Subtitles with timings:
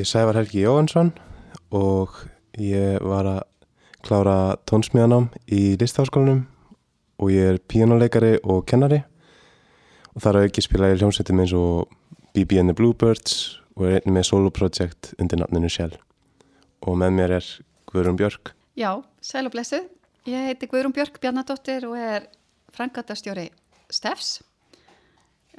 [0.00, 1.10] Heiti Sævar Helgi Jóhansson
[1.76, 2.14] og
[2.56, 3.40] ég var að
[4.00, 6.46] klára tónsmíðanám í listháskólanum
[7.20, 9.02] og ég er píjónuleikari og kennari
[10.14, 11.92] og þar auki spila ég hljómsveitum eins og
[12.32, 16.00] BB and the Bluebirds og er einnig með soloprojekt undir nafninu Shell
[16.80, 17.52] og með mér er
[17.92, 18.54] Guðrún Björk.
[18.80, 19.84] Já, sæl og blessu.
[20.24, 22.30] Ég heiti Guðrún Björk Bjarnadóttir og er
[22.72, 23.50] frangatastjóri
[23.92, 24.38] Stefs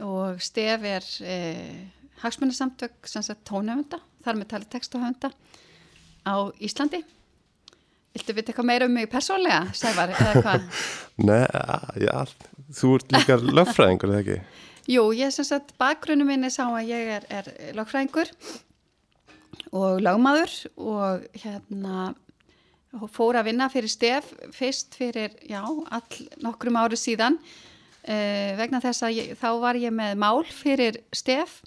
[0.01, 1.91] og Stef er eh,
[2.25, 3.05] hagsmunarsamtök
[3.45, 5.31] tónöfunda, þar með tali textuhönda
[6.27, 7.01] á Íslandi.
[8.11, 10.65] Viltu vita eitthvað meira um mig persónlega, Sævar, eða hvað?
[11.23, 11.45] Nei,
[12.03, 12.17] já,
[12.75, 14.67] þú ert líka lögfræðingur, eða ekki?
[14.91, 18.33] Jú, ég er sem sagt, bakgrunum minni sá að ég er, er lögfræðingur
[19.71, 22.11] og lögmaður og hérna
[23.11, 29.05] fór að vinna fyrir stef fyrst fyrir, já, all nokkrum áru síðan uh, vegna þess
[29.07, 31.61] að ég, þá var ég með mál fyrir stef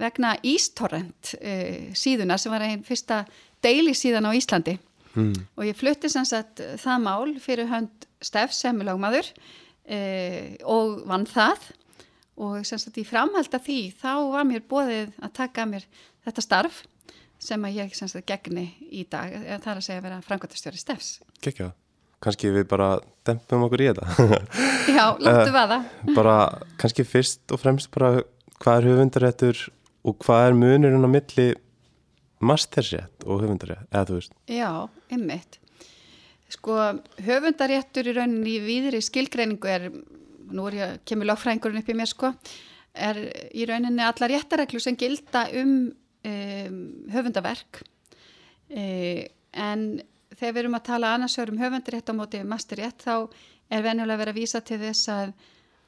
[0.00, 3.24] vegna Ístorrent uh, síðuna sem var einn fyrsta
[3.64, 4.78] deili síðan á Íslandi.
[5.14, 5.44] Mm.
[5.54, 9.28] og ég flutti sem sagt það mál fyrir hönd stef sem er lögmaður
[10.66, 11.68] og vann það.
[12.34, 15.86] Og sem sagt í framhald af því þá var mér bóðið að taka mér
[16.26, 16.80] þetta starf
[17.38, 21.10] sem að ég að gegni í dag það er að segja að vera frangotastjóri stefs
[21.44, 21.70] Gekja,
[22.24, 22.94] kannski við bara
[23.26, 24.06] dempum okkur í þetta.
[24.96, 25.78] Já, láttu uh, vaða.
[26.16, 26.36] Bara
[26.80, 28.22] kannski fyrst og fremst bara
[28.62, 29.62] hvað er höfundaréttur
[30.04, 31.48] og hvað er munurinn á milli
[32.44, 34.36] mastersétt og höfundarétt, eða þú veist?
[34.50, 34.70] Já,
[35.12, 35.60] ymmit
[36.54, 36.76] Sko,
[37.24, 39.88] höfundaréttur í rauninni í víðri skilgreiningu er
[40.54, 42.30] nú er ég, kemur lágfræðingurinn upp í mér sko
[42.94, 43.18] er
[43.50, 45.88] í rauninni alla réttareglu sem gilda um
[46.24, 46.80] um,
[47.12, 47.82] höfundaverk.
[48.74, 49.24] Um,
[49.54, 49.82] en
[50.34, 53.30] þegar við erum að tala annarsvegar um höfundarétt á móti masterrétt þá
[53.70, 55.34] er venjulega verið að vísa til þess að,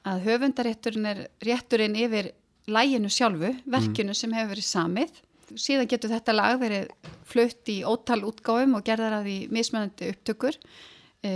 [0.07, 2.31] að höfundarétturinn er rétturinn yfir
[2.67, 4.19] læginu sjálfu, verkinu mm.
[4.19, 5.23] sem hefur verið samið.
[5.55, 6.91] Síðan getur þetta lag verið
[7.29, 10.59] flutt í ótal útgáfum og gerðar að því mismunandi upptökur
[11.23, 11.33] e,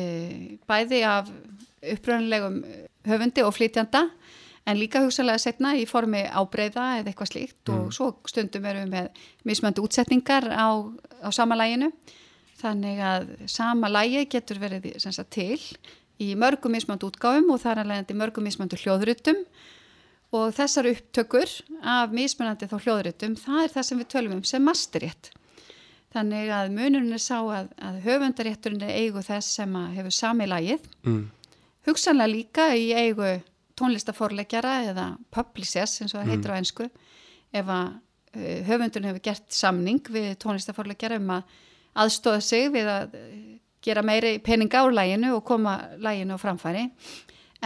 [0.66, 1.30] bæði af
[1.80, 2.60] uppröðanlegum
[3.06, 4.08] höfundi og flytjanda
[4.68, 7.76] en líka hugsalega setna í formi ábreyða eða eitthvað slíkt mm.
[7.76, 10.68] og svo stundum erum við með mismöndu útsetningar á,
[11.24, 11.91] á sama læginu
[12.60, 15.58] þannig að sama lægi getur verið sagt, til
[16.20, 19.41] í mörgum mismöndu útgáfum og þar er leiðandi mörgum mismöndu hljóðrutum
[20.36, 21.52] og þessar upptökur
[21.82, 25.30] af mismönandi þá hljóðrutum það er það sem við tölum um sem masterrétt
[26.14, 30.86] þannig að munurinn er sá að, að höfundarétturinn er eigu þess sem hefur sami lægið
[31.06, 31.24] mm.
[31.88, 33.32] hugsanlega líka í eigu
[33.80, 36.54] tónlistaforlegjara eða publicers eins og það heitir mm.
[36.54, 36.88] á ennsku
[37.60, 41.58] ef að uh, höfundun hefur gert samning við tónlistaforlegjara um að
[42.04, 43.38] aðstóða sig við að uh,
[43.82, 46.86] gera meiri peninga á læginu og koma læginu á framfæri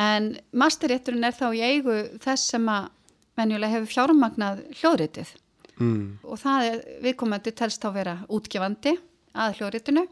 [0.00, 2.90] en masterrétturinn er þá í eigu þess sem að
[3.38, 5.34] venjulega hefur fjármagnað hljóðréttið
[5.78, 6.04] mm.
[6.22, 8.94] og það er viðkomandi telst þá vera útgefandi
[9.34, 10.06] að hljóðréttinu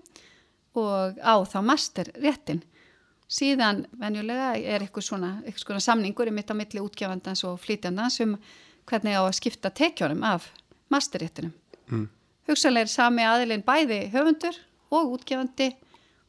[0.83, 2.63] og á þá masterréttin
[3.33, 8.19] síðan venjulega er eitthvað svona, eitthvað svona samningur í mitt á milli útgefandans og flytjandans
[8.25, 8.35] um
[8.89, 10.51] hvernig á að skipta tekjónum af
[10.93, 11.55] masterréttinum.
[11.89, 12.09] Mm.
[12.49, 14.59] Hugsanlega er sami aðilinn bæði höfundur
[14.93, 15.71] og útgefandi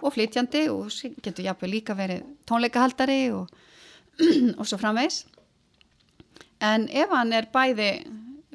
[0.03, 0.89] og flytjandi og
[1.23, 3.47] getur jáfnveg líka verið tónleikahaldari og,
[4.59, 5.23] og svo framvegs.
[6.63, 7.89] En ef hann er bæði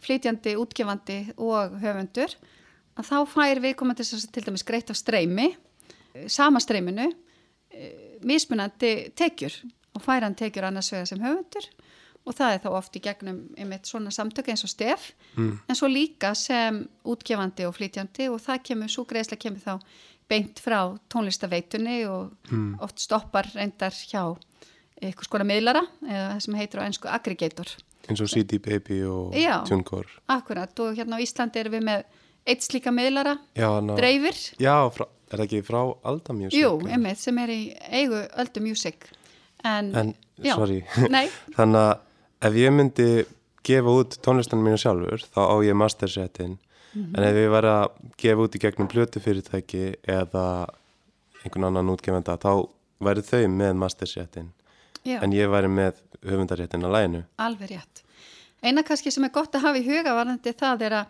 [0.04, 2.36] flytjandi, útgefandi og höfundur,
[2.98, 5.48] að þá fær við komandi til dæmis greitt af streymi,
[6.30, 7.08] sama streyminu,
[8.26, 9.54] mismunandi tekjur
[9.94, 11.66] og færan tekjur annars vega sem höfundur
[12.26, 15.12] og það er þá oft í gegnum einmitt svona samtök eins og stef.
[15.36, 15.58] Mm.
[15.68, 19.74] en svo líka sem útgefandi og flytjandi og það kemur, svo greiðslega kemur þá
[20.28, 22.70] beint frá tónlistaveitunni og mm.
[22.84, 24.36] oft stoppar reyndar hjá
[24.98, 27.76] eitthvað skona miðlara eða það sem heitir á ennsku aggregator.
[28.08, 29.36] Eins og CD Baby og
[29.68, 30.20] TuneCore.
[30.32, 30.72] Akkurat.
[30.80, 32.04] Og hérna á Íslandi erum við með
[32.48, 34.36] eitt slíka miðlara, já, ná, dreifir.
[34.56, 36.56] Já, frá Er það ekki frá Alda Music?
[36.56, 37.62] Jú, einmitt, sem er í
[37.92, 39.10] eigu Alda Music.
[39.66, 40.12] En, en
[40.54, 40.78] sorry.
[41.58, 41.90] Þannig að
[42.40, 43.08] ef ég myndi
[43.66, 47.16] gefa út tónlistan mínu sjálfur þá á ég mastersetin mm -hmm.
[47.18, 47.86] en ef ég var að
[48.16, 50.66] gefa út í gegnum blötufyrirtæki eða
[51.44, 52.68] einhvern annan útgefenda þá
[53.00, 54.52] væri þau með mastersetin
[55.04, 58.02] en ég væri með höfundaréttin að lænu Alveg rétt.
[58.62, 61.06] Eina kannski sem er gott að hafa í huga varðandi það er að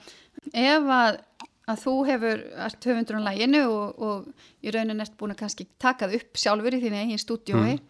[0.52, 1.20] ef að
[1.68, 6.16] að þú hefur höfundur á læginu og, og í raunin ert búin að kannski takað
[6.18, 7.82] upp sjálfur í þínu eigin stúdjói mm.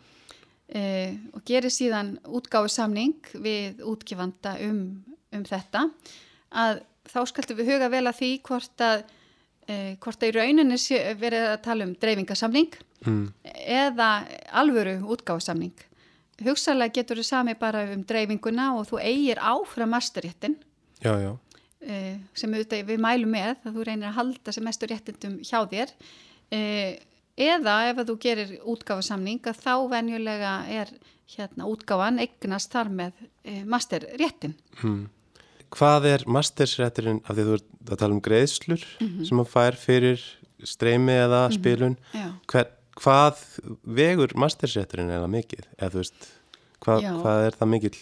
[0.68, 4.82] Eh, og gerir síðan útgáðu samning við útgifanda um,
[5.34, 5.88] um þetta
[6.50, 9.02] að þá skaltu við huga vel að því hvort að
[9.68, 10.78] eh, hvort að í rauninni
[11.20, 12.72] verið að tala um dreifingasamning
[13.04, 13.26] mm.
[13.64, 14.12] eða
[14.60, 15.84] alvöru útgáðu samning
[16.44, 20.58] hugsalega getur þú sami bara um dreifinguna og þú eigir áfram masterréttin
[21.78, 25.60] Uh, sem auðvitað við mælum með að þú reynir að halda sem mestur réttindum hjá
[25.70, 25.92] þér.
[26.50, 26.58] E,
[27.38, 30.90] eða ef að þú gerir útgáfasamning að þá venjulega er
[31.28, 34.56] hérna útgáfan eignast þar með e, masterréttin.
[34.80, 35.06] Hmm.
[35.74, 39.24] Hvað er mastersrétturinn af því þú ert að tala um greiðslur mm -hmm.
[39.28, 40.22] sem maður fær fyrir
[40.64, 41.96] streymi eða spilun?
[41.98, 42.32] Mm -hmm.
[42.48, 43.44] Hver, hvað
[43.84, 45.68] vegur mastersrétturinn eða mikið?
[45.78, 46.32] Eða veist,
[46.80, 47.96] hvað, hvað er það mikil?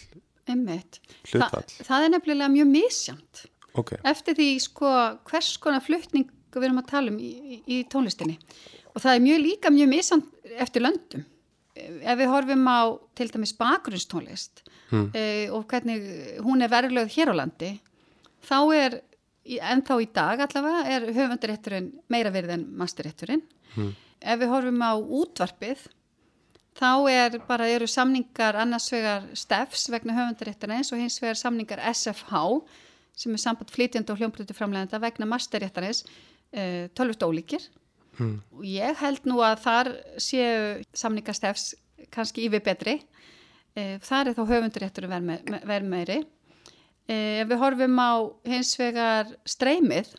[1.27, 3.45] Þa, það er nefnilega mjög misjamt.
[3.75, 3.99] Okay.
[4.03, 4.89] Eftir því sko
[5.27, 8.37] hvers konar fluttning við erum að tala um í, í tónlistinni
[8.97, 11.25] og það er mjög líka mjög misjamt eftir löndum
[11.77, 12.81] ef við horfum á
[13.17, 15.11] til dæmis bakgrunnstónlist hmm.
[15.13, 16.01] e, og hvernig
[16.45, 17.75] hún er verðlöð hér á landi
[18.47, 18.97] þá er,
[19.45, 23.45] en þá í dag allavega, er höfundarétturinn meira verið en masterrétturinn
[23.75, 23.93] hmm.
[24.21, 25.85] ef við horfum á útvarpið
[26.77, 32.45] þá er bara, eru samningar annars vegar stefs vegna höfundarétturins og hins vegar samningar SFH
[33.17, 36.03] sem er samband flytjandi og hljómblötu framlegenda vegna masterrétturins
[36.53, 37.65] e, tölvust ólíkir
[38.25, 39.91] Og ég held nú að þar
[40.21, 41.75] séu samningastefs
[42.13, 42.95] kannski yfir betri.
[43.77, 46.21] E, þar er þá höfunduréttur verð meiri
[47.07, 48.11] e, ef við horfum á
[48.47, 50.15] hins vegar streymið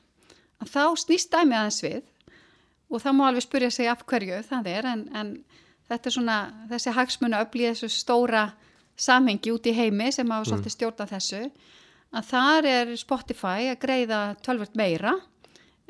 [0.67, 2.05] þá snýst dæmið aðeins við.
[2.89, 5.35] Og það má alveg spurja sig af hverju það er en, en
[5.91, 6.39] þetta er svona
[6.71, 8.45] þessi hagsmuna öflið þessu stóra
[8.99, 11.43] samhengi út í heimi sem hafa svolítið stjórnað þessu
[12.09, 15.13] að þar er Spotify að greiða tölvört meira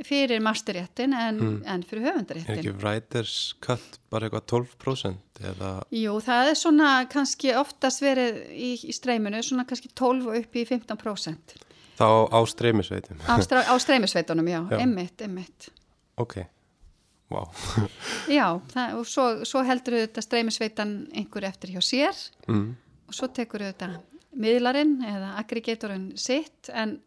[0.06, 1.62] fyrir masterréttin en, mm.
[1.67, 2.53] en fyrir höfundaréttin.
[2.55, 5.71] Er ekki writers cut bara eitthvað 12% eða?
[5.95, 10.59] Jú, það er svona kannski oftast verið í, í streyminu svona kannski 12 og upp
[10.59, 11.56] í 15%.
[11.99, 13.19] Þá á streymisveitum?
[13.27, 14.79] Á, á streymisveitunum, já, já.
[14.85, 15.71] Emmitt, emmitt.
[16.19, 16.37] Ok,
[17.35, 17.49] wow.
[18.39, 22.69] já, það, og svo, svo heldur þetta streymisveitan einhver eftir hjá sér mm.
[23.11, 23.97] og svo tekur þetta
[24.39, 26.99] miðlarinn eða aggregatorinn sitt en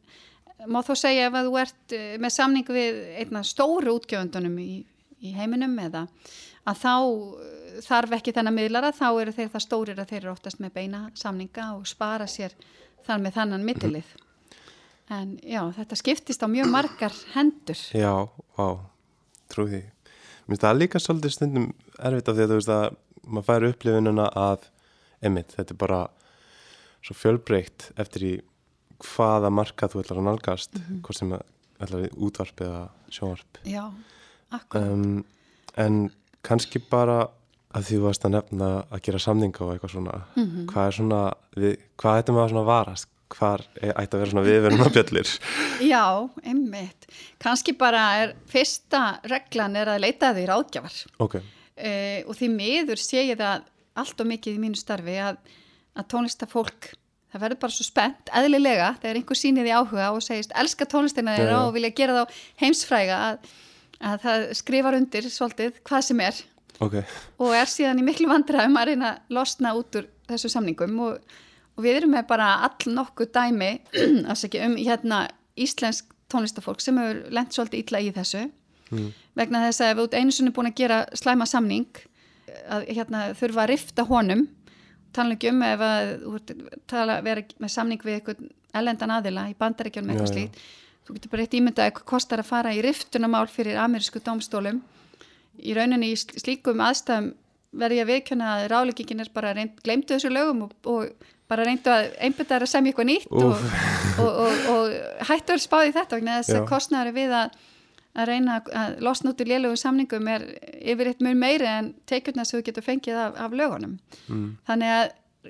[0.68, 4.72] má þó segja ef að þú ert eh, með samning við einna stóru útgjöfundunum í,
[5.22, 6.06] í heiminum eða
[6.70, 10.34] að þá eh, þarf ekki þennan miðlara þá eru þeir það stórir að þeir eru
[10.34, 12.56] oftast með beina samninga og spara sér
[13.06, 14.12] þar með þannan mittilið
[15.12, 17.80] en já, þetta skiptist á mjög margar hendur.
[17.96, 18.68] Já, vá,
[19.52, 19.82] trú því.
[19.82, 21.68] Mér finnst það líka svolítið stundum
[22.00, 22.86] erfitt af því að þú veist að
[23.22, 24.70] maður fær upplifinuna að,
[25.28, 26.00] emitt, þetta er bara
[27.02, 28.34] svo fjölbreykt eftir í
[29.02, 31.02] hvaða marka þú ætlar að nálgast mm -hmm.
[31.02, 31.34] hvort sem
[31.82, 33.92] ætlar við útvarp eða sjónvarp Já,
[34.52, 35.24] akkurat um,
[35.76, 36.12] En
[36.42, 37.30] kannski bara
[37.72, 40.66] að því þú varst að nefna að gera samninga og eitthvað svona mm -hmm.
[40.66, 44.48] hvað er svona, við, hvað ættum við að svona varast hvar ætti að vera svona
[44.48, 45.30] viðverðum að bjöllir
[45.94, 47.08] Já, einmitt
[47.40, 51.42] kannski bara er, fyrsta reglan er að leita því ráðgjafar okay.
[51.42, 53.64] uh, og því miður sé ég það
[54.02, 55.38] allt og mikið í mínu starfi að,
[55.96, 56.92] að tónlistafólk
[57.32, 61.36] það verður bara svo spennt, eðlilega þegar einhver sýnir því áhuga og segist elska tónlistina
[61.38, 63.52] þeirra og vilja gera þá heimsfræga að,
[64.12, 66.42] að það skrifar undir svolítið hvað sem er
[66.80, 67.06] okay.
[67.40, 71.36] og er síðan í miklu vandræðum að reyna að losna út úr þessu samningum og,
[71.78, 73.74] og við erum með bara all nokkuð dæmi
[74.68, 75.26] um hérna
[75.60, 78.46] íslensk tónlistafólk sem hefur lendt svolítið ítla í þessu
[78.92, 79.12] mm.
[79.40, 82.04] vegna þess að ef þú einu sunni búin að gera slæma samning
[82.72, 84.46] að hérna, þurfa að rifta honum
[85.16, 86.14] tala ekki um ef að
[86.90, 88.46] tala, vera með samning við eitthvað
[88.78, 90.62] ellendan aðila í bandaríkjónum eitthvað slíkt
[91.06, 94.82] þú getur bara eitt ímyndað eitthvað kostar að fara í riftunamál fyrir amerísku domstólum
[95.60, 97.34] í rauninni í slíkum aðstæðum
[97.82, 101.92] verði að viðkjöna að ráleggingin er bara reynd, glemtu þessu lögum og, og bara reyndu
[101.92, 103.66] að einbyrða að semja eitthvað nýtt og,
[104.24, 107.56] og, og hættu að spáði þetta vegna þess að kostnæri við að
[108.12, 110.46] að reyna að losna út í lélögum samningum er
[110.82, 113.98] yfir eitt mjög meiri en teikjurna sem þú getur fengið af, af lögunum.
[114.28, 114.48] Mm.
[114.68, 115.06] þannig að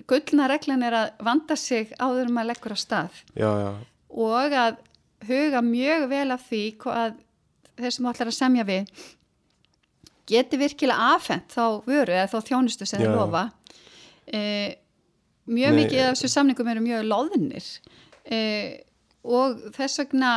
[0.07, 3.23] gullna reglan er að vanda sig áður um að leggur á stað.
[3.35, 3.71] Já, já.
[4.09, 4.77] og að
[5.27, 7.17] huga mjög vel af því að
[7.81, 9.01] þeir sem ætlar að semja við
[10.31, 13.43] geti virkilega afhengt þá vöru eða þá þjónustu sem þeir lofa.
[14.27, 14.41] E,
[15.49, 17.67] mjög Nei, mikið af þessu samningum eru mjög loðnir.
[18.23, 18.39] E,
[19.27, 20.31] og þess vegna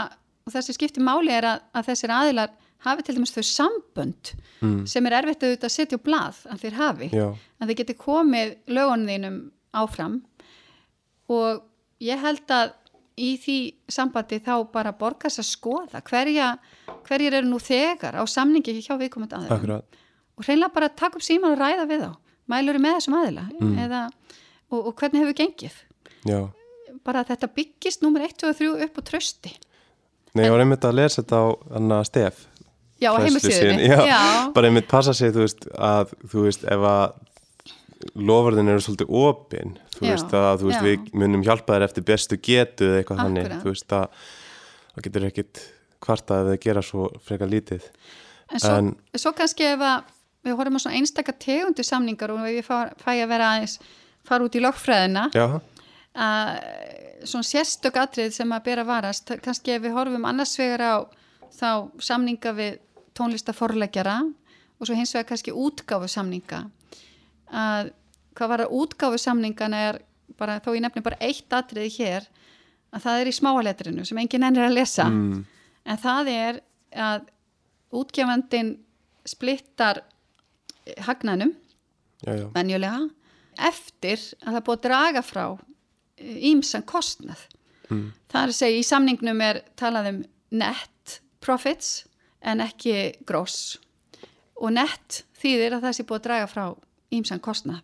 [0.44, 4.80] og þessi skipti máli er að, að þessir aðilar hafi til dæmis þau sambönd mm.
[4.90, 7.26] sem er erfitt að setja úr blað að þeir hafi, Já.
[7.32, 9.38] að þeir geti komið lögunum þínum
[9.74, 10.18] áfram
[11.32, 11.64] og
[12.04, 12.74] ég held að
[13.14, 13.58] í því
[13.94, 16.54] sambandi þá bara borgast að skoða hverja,
[17.06, 19.80] hverjir eru nú þegar á samningi hjá viðkomandi aðila
[20.34, 22.12] og reynilega bara taka upp síman og ræða við þá
[22.50, 23.76] mælur með þessum aðila mm.
[23.86, 24.00] eða,
[24.68, 25.78] og, og hvernig hefur gengið
[26.28, 26.40] Já.
[27.06, 29.54] bara þetta byggist nummer 1 og 3 upp á trösti
[30.34, 31.46] Nei, ég var einmitt að lesa þetta á
[31.78, 32.40] anna, stef
[33.02, 34.20] Já, heimasíðinni Já, Já.
[34.54, 37.14] bara einmitt passa sig, þú veist, að þú veist, ef að
[38.28, 40.10] lofurðin eru svolítið opinn þú Já.
[40.14, 40.86] veist, að þú veist, Já.
[40.88, 43.30] við munum hjálpa þér eftir bestu getu eða eitthvað Akkurat.
[43.30, 44.26] þannig, þú veist, að
[44.94, 45.62] það getur ekkit
[46.04, 47.86] kvarta ef þið gera svo frekar lítið
[48.52, 50.02] En svo, En- svo kannski ef að
[50.44, 53.78] við horfum á svona einstaka tegundi samningar og fá, fæ að vera aðeins
[54.24, 55.46] fara út í lokkfræðina Já,
[56.14, 56.50] að
[57.26, 60.94] svona sérstök atrið sem að bera varast, kannski ef við horfum annars vegar á
[61.54, 61.70] þá
[62.02, 62.78] samninga við
[63.14, 66.64] tónlistaforleggjara og svo hins vegar kannski útgáfu samninga
[67.54, 67.92] að
[68.34, 70.00] hvað var að útgáfu samningana er
[70.38, 72.26] bara, þó ég nefni bara eitt atriði hér
[72.94, 75.06] að það er í smáaletrinu sem enginn ennir að lesa.
[75.10, 75.44] Mm,
[75.86, 76.60] en það er
[77.04, 77.28] að
[77.94, 78.74] útgefandin
[79.28, 80.02] splittar
[81.06, 81.54] hagnanum
[82.24, 83.06] venjulega
[83.64, 85.44] eftir að það búið að draga frá
[86.20, 87.46] ímsan kostnað.
[87.90, 92.04] mm, Það er að segja í samningnum er talað um net profits
[92.42, 93.78] en ekki gross.
[94.60, 96.64] Og net þýðir að það sé búið að draga frá
[97.14, 97.82] ímsan kostnað.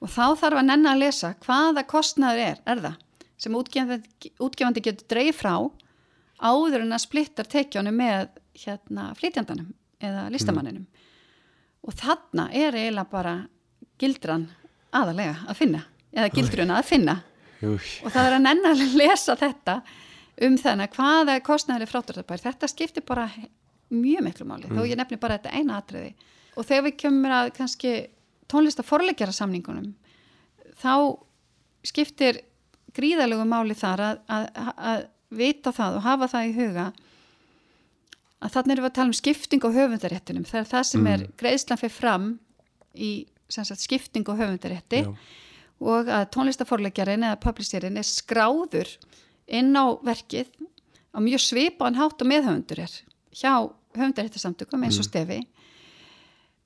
[0.00, 2.98] Og þá þarf að nenna að lesa hvaða kostnaður er, er það
[3.40, 5.54] sem útgefandi, útgefandi getur dreif frá
[6.40, 8.28] áður en að splittar tekjónu með
[8.64, 10.86] hérna flytjandanum eða listamanninum.
[11.84, 13.34] Og þarna er eiginlega bara
[14.00, 14.48] gildran
[14.96, 17.16] aðalega að finna eða gildruna að finna
[17.60, 19.80] og það er að nenna að lesa þetta
[20.46, 23.26] um þennan hvaða kostnæður er frátturðarbær þetta skiptir bara
[23.90, 26.14] mjög miklu máli þó ég nefni bara þetta eina atriði.
[26.56, 27.94] Og þegar við kemur að kannski
[28.50, 29.92] tónlista forlegjara samningunum
[30.80, 30.94] þá
[31.86, 32.40] skiptir
[32.96, 34.48] gríðalegu máli þar að, að,
[34.90, 36.86] að vita það og hafa það í huga
[38.40, 40.46] að þannig erum við að tala um skipting á höfundaréttinum.
[40.48, 42.26] Það er það sem er greiðslan fyrir fram
[42.96, 43.10] í
[43.52, 45.02] sagt, skipting á höfundarétti.
[45.04, 45.10] Já,
[45.80, 48.90] og að tónlistaforleggjarin eða publisherin er skráður
[49.50, 50.50] inn á verkið
[51.16, 52.96] á mjög svipaðan hátt og meðhöfundur er
[53.34, 53.54] hjá
[53.96, 55.40] höfundaréttasamtökum eins og stefi.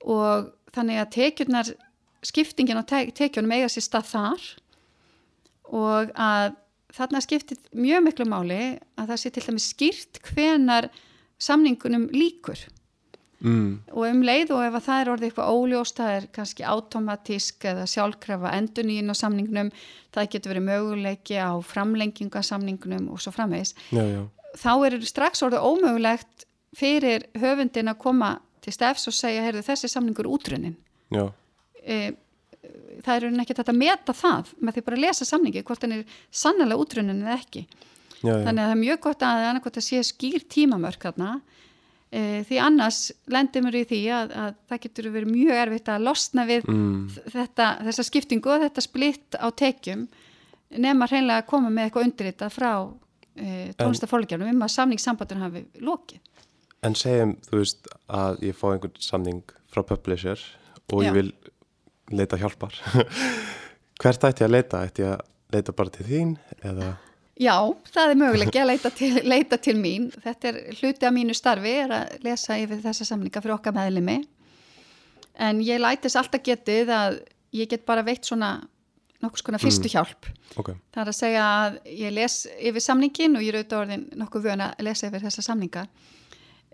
[0.05, 1.71] Og þannig að tekjurnar
[2.25, 4.45] skiptingin á te tekjunum eiga sér stað þar
[5.75, 6.55] og að
[6.95, 8.61] þarna skiptir mjög miklu máli
[8.99, 10.89] að það sé til dæmis skýrt hvenar
[11.41, 12.59] samningunum líkur
[13.39, 16.65] mm, og um leið og ef að það er orðið eitthvað óljóst, það er kannski
[16.69, 19.71] automatísk eða sjálfkrafa endunín á samningnum,
[20.15, 24.21] það getur verið möguleiki á framlenginga samningnum og svo já,
[24.55, 29.89] þá er strax orðið ómögulegt fyrir höfundin að koma til stefs og segja, heyrðu þessi
[29.91, 30.77] samningur útrunnin.
[31.13, 31.31] já,
[31.85, 32.15] E,
[33.05, 35.99] það er ekki þetta að meta það með því bara að lesa samningi, hvort hann
[35.99, 37.65] er sannlega útrunnin eða ekki.
[38.23, 38.45] já, já.
[38.47, 41.29] Þannig að það er mjög gott að annarkot að sé skýr tímamörk þarna
[42.15, 46.45] því annars lendir mér í því að, að það getur verið mjög erfitt að losna
[46.47, 50.05] við Mm, þetta, þessa skiptingu og þetta splitt á tekjum
[50.81, 52.71] nema hreinlega að koma með eitthvað undirritað frá
[53.35, 56.21] e, tónlistafólkjarnum um að samningssambandun hafi lokið.
[56.85, 60.41] En segjum, þú veist, að ég fá einhvern samning frá publisher
[60.91, 61.09] og Já.
[61.09, 61.31] ég vil
[62.13, 62.77] leita hjálpar.
[64.01, 64.83] Hvert ætti ég að leita?
[64.85, 66.95] Ætti ég að leita bara til þín eða?
[67.35, 67.57] Já,
[67.91, 70.07] það er möguleiki að leita til, leita til mín.
[70.23, 74.21] Þetta er hluti af mínu starfi er að lesa yfir þessa samninga fyrir okkar meðlimi.
[75.43, 77.19] En ég lætis alltaf getið að
[77.55, 78.55] ég get bara veitt svona
[79.23, 80.29] nokkuð skona fyrstu hjálp.
[80.55, 82.35] Ok, Það er að segja að ég les
[82.69, 85.85] yfir samningin og ég er auðvitað orðin nokkuð vöna að lesa yfir þessa samninga.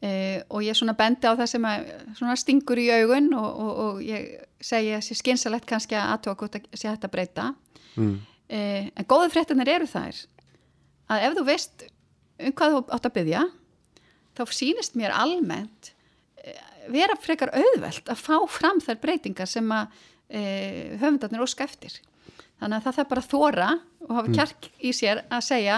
[0.01, 3.71] Eh, og ég svona bendi á það sem að svona stingur í augun og, og,
[3.85, 7.53] og ég segi að sé skynsalegt kannski að aðtóa hvort að sé að breyta.
[7.95, 8.19] mm,
[8.51, 10.17] Eh, en góðu fréttanir eru þær
[11.11, 11.87] að ef þú veist
[12.41, 13.41] um hvað þú átt að byggja
[14.37, 15.91] þá sýnist mér almennt
[16.43, 19.91] eh, vera frekar auðvelt að fá fram þær breytingar sem að
[20.31, 21.99] eh, höfundarnir óska eftir.
[22.61, 23.69] Þannig að það þarf bara að þóra
[24.07, 25.77] og hafa kjark í sér að segja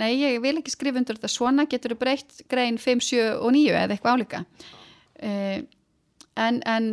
[0.00, 3.50] nei, ég vil ekki skrifa undir þetta svona getur þú breytt grein 5, 7 og
[3.54, 4.44] 9 eða eitthvað álíka?
[5.22, 5.60] Eh,
[6.40, 6.88] en, en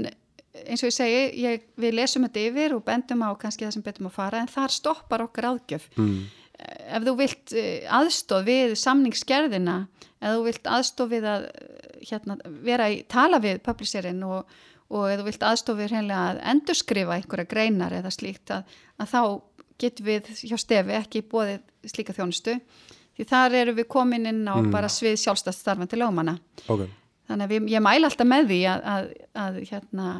[0.67, 3.85] eins og ég segi, ég, við lesum þetta yfir og bendum á kannski það sem
[3.85, 6.19] betum að fara en þar stoppar okkar aðgjöf mm,
[6.61, 9.77] ef þú vilt eh, aðstoð við samningsgerðina
[10.21, 14.55] ef þú vilt aðstoð við að eh, hérna, vera í tala við publisherinn og,
[14.91, 19.13] og ef þú vilt aðstoð við hreinlega að endurskrifa einhverja greinar eða slíkt að, að
[19.13, 19.21] þá
[19.81, 22.57] getum við hjá stefi ekki bóðið slíka þjónustu.
[23.17, 26.37] Því þar eru við komin inn á bara svið sjálfstætt starfandi lögmanna.
[26.71, 26.85] Ok,
[27.27, 29.09] þannig að við, ég mæla alltaf með því að, að,
[29.43, 30.11] að hérna,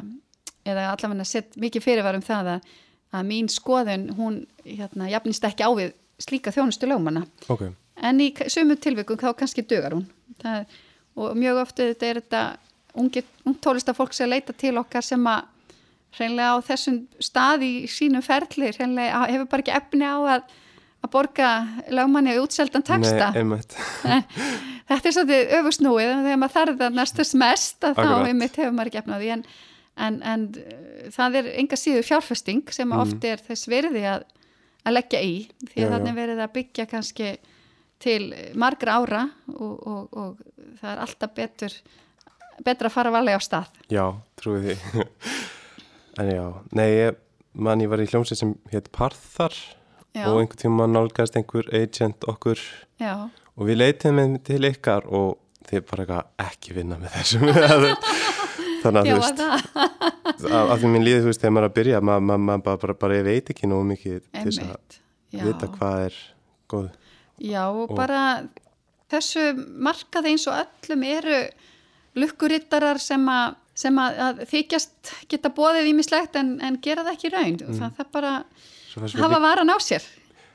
[0.66, 2.68] eða allavega sett mikið fyrirvar um það að,
[3.12, 7.26] að mín skoðun, hún hérna, jafnist ekki á við slíka þjónustu lögmanna.
[7.52, 7.66] Ok,
[8.02, 10.06] en í sumu tilvikum þá kannski dugar hún.
[10.42, 10.76] Það,
[11.18, 12.44] og mjög ofta þetta er þetta
[13.48, 15.48] ungtólista fólk sem leita til okkar sem að
[16.18, 20.50] hreinlega á þessum stað í sínum ferli hreinlega hefur bara ekki efni á að,
[21.04, 21.50] að borga
[21.92, 23.76] lögmanni á útseldan taksta Nei, einmitt,
[24.90, 28.28] þetta er svolítið öfusnúið þegar maður þarf það næstast mest að þá Akkurat.
[28.28, 29.46] einmitt hefur maður ekki efnaði en,
[29.96, 33.02] en, en uh, það er enga síður fjárfesting sem mm.
[33.06, 34.28] oft er þess verði að,
[34.82, 35.34] að leggja í
[35.72, 37.32] því að þannig verið að byggja kannski
[38.02, 38.22] til
[38.58, 39.24] margra ára
[39.54, 41.76] og, og, og það er alltaf betur
[42.62, 43.82] betra að fara valega á stað.
[43.92, 44.06] Já,
[44.38, 45.04] trúið því.
[46.20, 46.42] En já,
[46.76, 47.14] nei, ég,
[47.56, 49.54] man ég var í hljómsið sem hétt Parþar
[50.12, 50.26] Já.
[50.28, 52.60] og einhvern tíma nálgast einhver agent okkur
[53.00, 53.80] Já, og við
[54.12, 55.38] með til ykkar og
[55.70, 57.48] þið bara ekki vinna með þessum
[58.82, 62.00] þannig að þú veist að, því minn líði þú veist þegar maður er að byrja
[62.08, 66.06] maður ma, ma, bara, bara, bara veit ekki nógu mikið til þess að vita hvað
[66.08, 66.18] er
[66.72, 66.90] góð
[67.42, 68.22] Já, og, Og- bara
[69.12, 69.44] þessu
[69.82, 71.38] markaði eins og öllum eru
[72.22, 77.30] lukkurittarar sem, a, sem að, að þykjast geta bóðið ímislegt en, en gera það ekki
[77.32, 77.56] raun.
[77.56, 77.78] Mm.
[77.80, 78.32] Það, það bara
[79.24, 80.04] hafa varan á sér.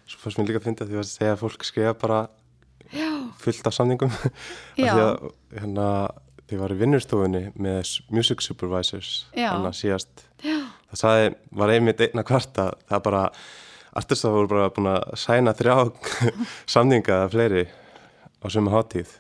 [0.08, 2.20] svo fannst mér líka að finna því að segja að fólk skrifa bara
[2.96, 3.10] Já,
[3.42, 4.30] fullt af samningum af
[4.78, 5.26] því að
[5.58, 5.88] hérna
[6.48, 10.60] þið varu í vinnustofunni með music supervisors þannig að síðast já,
[10.92, 13.24] það sagði, var einmitt einna kvarta það bara,
[14.00, 15.76] artista voru bara búin að sæna þrjá
[16.76, 17.68] samninga eða fleiri
[18.40, 19.18] á sömu hátíð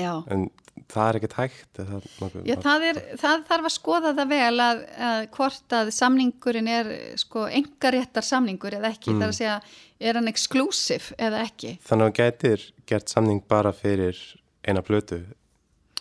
[0.00, 0.14] já.
[0.30, 0.48] en
[0.90, 2.06] það er ekkert hægt það,
[2.46, 6.90] Já, það, er, það þarf að skoða það vel að, að hvort að samningurinn er
[7.20, 9.14] sko engaréttar samningur eða ekki.
[9.14, 9.56] Það er að segja,
[10.00, 11.76] er hann exclusive eða ekki?
[11.86, 14.18] þannig að þú gætir gert samning bara fyrir
[14.66, 15.22] eina plötu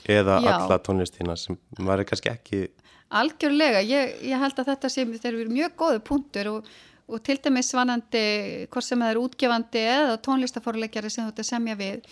[0.08, 0.51] eða Já.
[0.56, 2.62] alla tónlistina sem var kannski ekki
[3.10, 6.68] Algjörlega, ég, ég held að þetta sé þeir eru mjög góðu punktur og,
[7.10, 11.48] og til dæmis vanandi hvort sem það er útgefandi eða tónlistaforleikjari sem þú ert að
[11.50, 12.06] semja við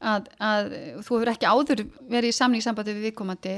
[0.00, 0.70] að, að
[1.04, 3.54] þú hefur ekki áður verið í samningssambandi við viðkomandi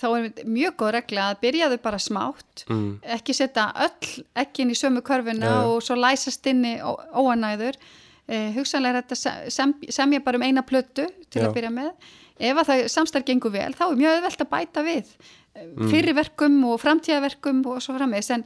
[0.00, 4.74] þá er mjög góð regla að byrjaðu bara smátt mm, ekki setja öll ekki inn
[4.74, 5.58] í sömu körfuna já.
[5.66, 7.78] og svo læsast inn í óanæður
[8.26, 11.48] eh, hugsanlega er þetta se- sem, semja bara um eina plötu til Já.
[11.48, 14.86] að byrja með ef að það samstarf gengur vel þá er mjög auðvelt að bæta
[14.88, 15.12] við
[15.50, 15.88] Mm.
[15.90, 18.28] fyrirverkum og framtíðaverkum og svo framvegis.
[18.30, 18.44] En,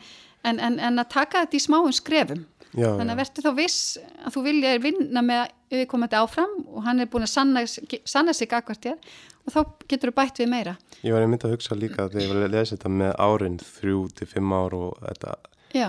[0.48, 2.46] en, en, en að taka þetta í smáum skrefum.
[2.72, 3.76] Já, þannig að verður þá viss
[4.24, 5.42] að þú vilja vinna með
[5.74, 7.62] viðkomandi áfram og hann er búin að sanna,
[8.08, 8.96] sanna sig akkvært þér
[9.44, 9.60] og þá
[9.92, 10.74] getur þú bætt við meira.
[11.04, 14.00] Ég var einmitt að hugsa líka þegar ég var að lesa þetta með árin þrjú
[14.16, 15.36] til fimm ár og þetta
[15.76, 15.88] já,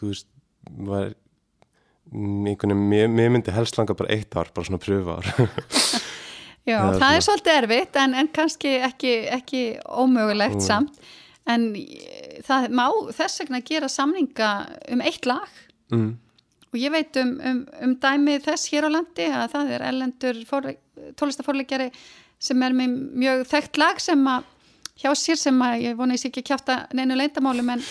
[0.00, 0.28] þú veist
[0.90, 1.12] var
[2.16, 5.32] mér myndi helst langa bara eitt ár, bara svona pröfa ár
[6.66, 10.66] Já, það svona- er svolítið erfitt en, en kannski ekki, ekki ómögulegt Mm.
[10.66, 10.98] samt.
[11.46, 11.68] En
[12.42, 14.48] það má þess vegna gera samninga
[14.90, 15.48] um eitt lag.
[15.92, 16.16] Mm,
[16.72, 20.42] og ég veit um, um, um dæmi þess hér á landi að það er ellendur
[21.16, 21.90] tólistaforleikjari
[22.42, 24.44] sem er með mjög þekkt lag sem að
[25.00, 27.82] hjá sér sem að ég vona ég sé ekki kjáta neinu leindamálum en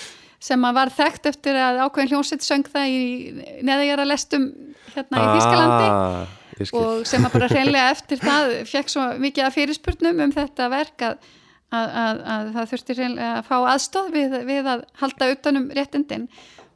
[0.45, 3.03] sem að var þekkt eftir að ákveðin hljómsveit söng það í
[3.65, 4.49] neðagjara lestum
[4.93, 6.44] hérna í Þískalandi ah, ég skil.
[6.71, 11.05] Og sem að bara hreinlega eftir það fekk svo mikið af fyrirspurnum um þetta verk
[11.09, 11.29] að,
[11.75, 16.27] að, að, að það þurfti hreinlega að fá aðstóð við, við að halda utanum réttindin.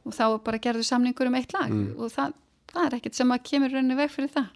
[0.08, 1.72] Og þá bara gerðu samningur um eitt lag.
[2.00, 2.32] Og það,
[2.72, 4.48] það er ekkert sem að kemur rauninu veg fyrir það.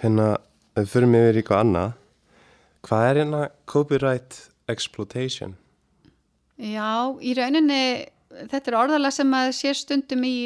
[0.00, 0.26] hérna,
[0.74, 1.90] ef við förum yfir eitthvað annað
[2.86, 4.38] hvað er hérna copyright
[4.70, 5.56] exploitation?
[6.60, 7.82] Já, í rauninni
[8.50, 10.36] þetta er orðalega sem að sér stundum í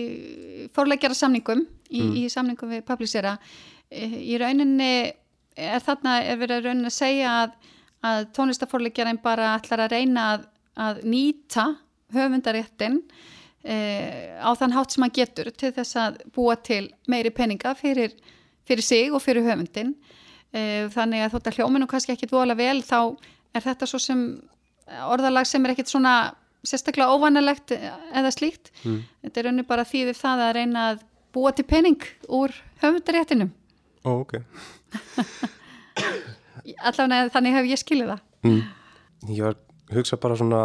[0.75, 3.37] fórleikjara samningum í, í samningum við publisera
[3.95, 4.95] í rauninni
[5.55, 7.55] er þarna er verið að rauninni að segja að,
[8.05, 10.47] að tónlistafórleikjarin bara ætlar að reyna að,
[10.87, 11.67] að nýta
[12.15, 13.01] höfundaréttin
[13.63, 13.77] e,
[14.43, 18.15] á þann hátt sem hann getur til þess að búa til meiri peninga fyrir,
[18.67, 19.95] fyrir sig og fyrir höfundin
[20.51, 23.15] e, þannig að þótt að hljóminu kannski ekki dvola vel þá
[23.55, 24.27] er þetta svo sem
[25.09, 26.15] orðalag sem er ekkit svona
[26.65, 28.71] sérstaklega óvanalegt eða slíkt.
[28.85, 29.03] Mm.
[29.23, 31.03] þetta er rauninni bara þýðið það að reyna að
[31.35, 33.53] búa til pening úr höfundaréttinum
[34.05, 34.35] ó, ok.
[36.85, 38.21] Allavega þannig hef ég skilið það.
[38.45, 38.61] Mm.
[39.35, 39.57] ég var
[39.95, 40.61] hugsa bara svona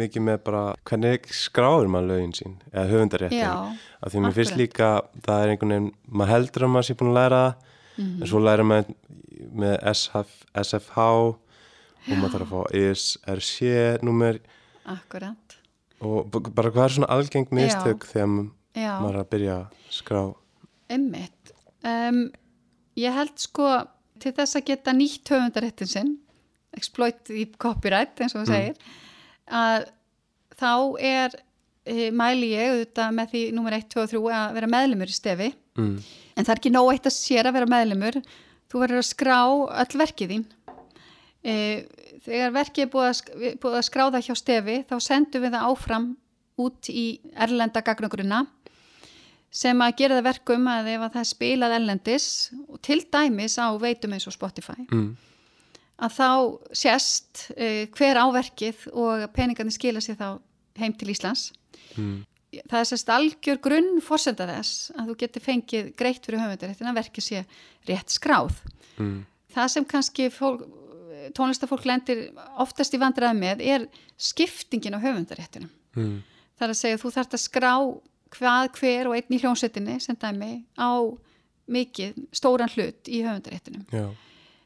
[0.00, 3.76] mikið með bara hvernig skráður maður lögin sín eða höfundaréttin.
[4.02, 4.88] Af því mér finnst líka
[5.26, 7.66] það er einhvern veginn, maður heldur að maður sé búin að læra það
[8.00, 8.22] Mhm.
[8.22, 8.94] en svo læra maður
[9.60, 11.38] með SF, SFH og
[12.08, 13.56] maður þarf að fá ISRC
[14.06, 14.38] númer.
[14.86, 15.56] Akkurat.
[16.00, 20.22] Og bara hvað er svona algeng mistök þegar maður er að byrja að skrá?
[20.88, 21.52] Einmitt.
[21.84, 22.30] Um,
[23.00, 23.70] ég held sko
[24.20, 26.10] til þess að geta nýtt höfundaréttin sinn,
[26.76, 28.98] exploit í copyright eins og það segir,
[29.60, 29.86] að
[30.60, 30.72] þá
[31.10, 31.36] er,
[31.88, 35.16] e, mæli ég auðvitað með því nummer 1, 2 og 3 að vera meðlumur í
[35.16, 35.96] stefi, mm.
[36.36, 38.20] en það er ekki nóg eitt að sér að vera meðlumur,
[38.70, 39.38] þú verður að skrá
[39.82, 40.46] öll verkið þín.
[41.40, 41.54] E,
[42.26, 43.20] þegar verkið er búið að,
[43.62, 46.10] búið að skráða hjá stefi, þá sendum við það áfram
[46.60, 47.04] út í
[47.40, 48.44] erlenda gagnagruna
[49.50, 52.26] sem að gera það verkum að ef að það spilað ellendis
[52.68, 55.16] og til dæmis á veitum eins og Spotify Mm.
[56.00, 56.28] að þá
[56.72, 60.40] sést uh, hver áverkið og peningarnir skila sér þá
[60.78, 61.50] heim til Íslands
[61.98, 62.24] Mm.
[62.70, 67.00] það er sérst algjör grunn fórsenda þess að þú getur fengið greitt fyrir höfundaréttin að
[67.02, 67.44] verkið sé
[67.88, 68.54] rétt skráð.
[68.98, 69.24] mm.
[69.50, 70.62] Það sem kannski fólk,
[71.34, 72.30] tónlistafólk lendir
[72.62, 73.86] oftast í vandræði með er
[74.16, 75.70] skiptingin á höfundaréttinum.
[75.96, 76.22] Mm.
[76.58, 77.74] Það er að segja þú þarfst að skrá
[78.34, 80.90] hvað, hver og einn í hljómsveitinni sem dæmi á
[81.70, 83.86] mikið stóran hlut í höfundaréttinum.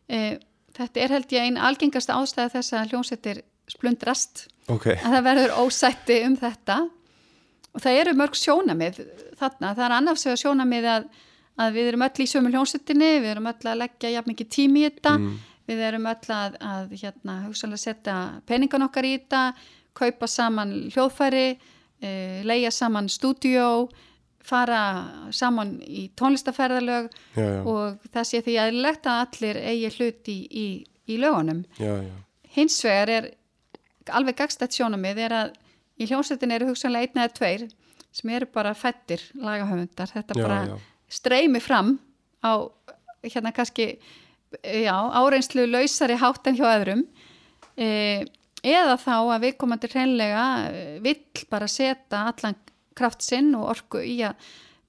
[0.08, 0.38] E,
[0.76, 4.46] þetta er held ég einn algengasta ástæða þess að hljómsveitir splundrast.
[4.72, 4.90] Ok.
[4.94, 6.78] Að það verður ósætti um þetta.
[7.74, 9.00] Og það eru mörg sjónamið
[9.38, 11.06] þarna, það er annars vegar sjónamið að,
[11.64, 14.84] að við erum öll í sömu hljómsveitinni við erum öll að leggja jafn mikið tími
[14.84, 15.16] í þetta.
[15.18, 15.34] Mm.
[15.64, 19.42] við erum öll að, að hérna, hugsanlega setja peningan okkar í þetta
[19.96, 21.46] kaupa saman hljóðfæri
[22.44, 23.88] leia saman stúdíó
[24.44, 24.80] fara
[25.32, 28.80] saman í tónlistaferðalög Já, já, og það sé því að
[29.14, 30.66] allir eigi hlut í, í,
[31.08, 31.64] í lögunum.
[31.80, 31.94] Já,
[32.56, 33.30] hins vegar er
[34.12, 35.54] alveg gagstætt sjónamið er að
[35.96, 37.64] í hljómsveitin eru hugsanlega einn eða tveir
[38.14, 40.12] sem eru bara fættir lagahöfundar.
[40.12, 40.78] Þetta bara
[41.10, 41.96] streymi fram
[42.44, 42.68] á
[43.24, 43.94] hérna kannski
[44.60, 47.04] já, áreynslu lausari hátt en hjá öðrum.
[47.76, 48.24] E,
[48.64, 52.56] eða þá að viðkomandi hreinlega e, vill bara setja allan
[52.96, 54.38] kraft sinn og orku í að,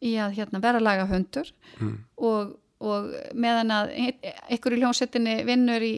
[0.05, 1.95] í að hérna, vera lagahöndur mm.
[2.29, 5.95] og, og meðan að einhver í hljómsettinni vinnur í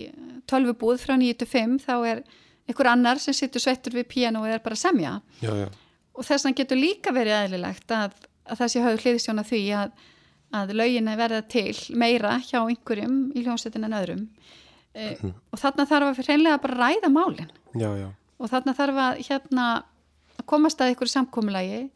[0.49, 2.23] tölvubúð frá 9-5 þá er
[2.67, 5.13] einhver annar sem sittur sveittur við piano og er bara að semja.
[5.43, 5.67] Já, já,
[6.17, 8.15] og þess vegna getur líka verið eðlilegt að,
[8.47, 9.93] að það sé höfðu hliðsjóna því að,
[10.57, 14.25] að lögin er verða til meira hjá einhverjum í hljómsettin en öðrum.
[14.97, 15.13] E,
[15.53, 18.09] og þarna þarf að hreinlega bara ræða málin já, já.
[18.37, 19.67] Og þarna þarf að hérna
[20.37, 21.87] að komast að ykkur samkomulagi.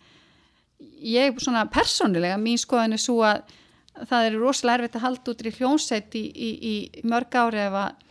[1.05, 3.43] Ég svona persónulega mín skoðin er svo að
[4.07, 7.77] það er rosalega erfitt að halda út í hljónsett í, í, í mörg ári ef
[7.77, 8.03] að,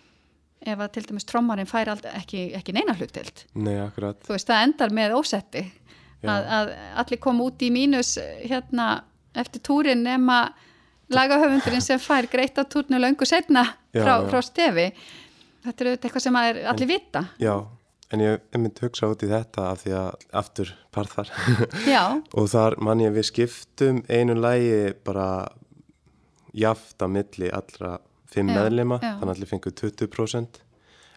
[0.72, 4.20] ef að til dæmis trommarinn fær ekki, ekki neina hlutild Nei, akkurat.
[4.26, 5.64] Þú veist það endar með ósetti.
[6.20, 6.70] Að, að
[7.00, 8.90] allir koma út í mínus hérna
[9.40, 10.50] eftir túrin nema
[11.10, 14.90] lagahöfundurinn sem fær greitt á túrnu löngu setna frá, frá stefi
[15.64, 17.54] þetta er eitthvað sem að er allir vita Já,
[18.12, 21.30] en ég, myndi hugsa út í þetta af því að aftur parþar
[21.94, 25.28] já, og þar man ég við skiptum einu lægi bara
[26.56, 27.98] jaft á milli allra
[28.30, 28.50] fimm
[29.02, 29.14] já.
[29.20, 30.60] þannig að allir fengu 20%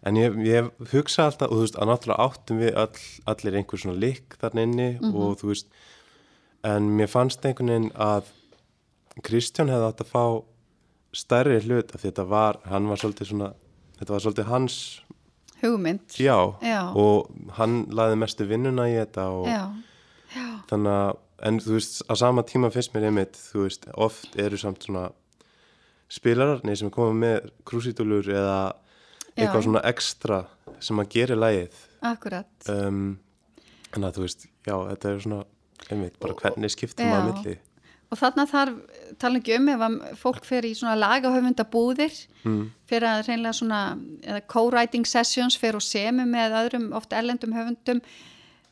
[0.04, 3.80] en ég, ég hugsa alltaf, og þú veist, að náttúrulega áttum við all, allir einhver
[3.80, 5.16] svona lík þarna inni Mhm.
[5.16, 5.68] og þú veist
[6.64, 8.32] en mér fannst einhvern veginn að
[9.24, 10.24] Kristján hefði átt að fá
[11.14, 13.54] stærri hlut af því þetta var, hann var svolítið svona
[14.00, 14.78] þetta var svolítið hans,
[15.64, 16.80] hugmynd já, Já.
[17.00, 19.62] og hann laði mestu vinnuna í þetta og já,
[20.70, 21.12] þannig að,
[21.50, 25.10] en þú veist, á sama tíma finnst mér einmitt, þú veist, oft eru samt svona
[26.14, 28.58] spilararnir sem er komið með krúsítúlur eða
[29.34, 29.46] Já.
[29.48, 30.44] eitthvað svona ekstra
[30.84, 33.16] sem að gera lægið akkurat um,
[33.96, 35.40] en að þú veist, já, þetta er svona
[35.90, 37.14] einmitt, bara hvernig skiptum Já.
[37.16, 37.56] maður milli
[38.14, 38.76] og þarna þarf,
[39.22, 42.62] tala ekki um ef að fólk fer í svona lagahöfundabúðir mm.
[42.90, 43.82] fyrir að reynlega svona
[44.22, 48.04] eða co-writing sessions fyrir og semi með öðrum, oft erlendum höfundum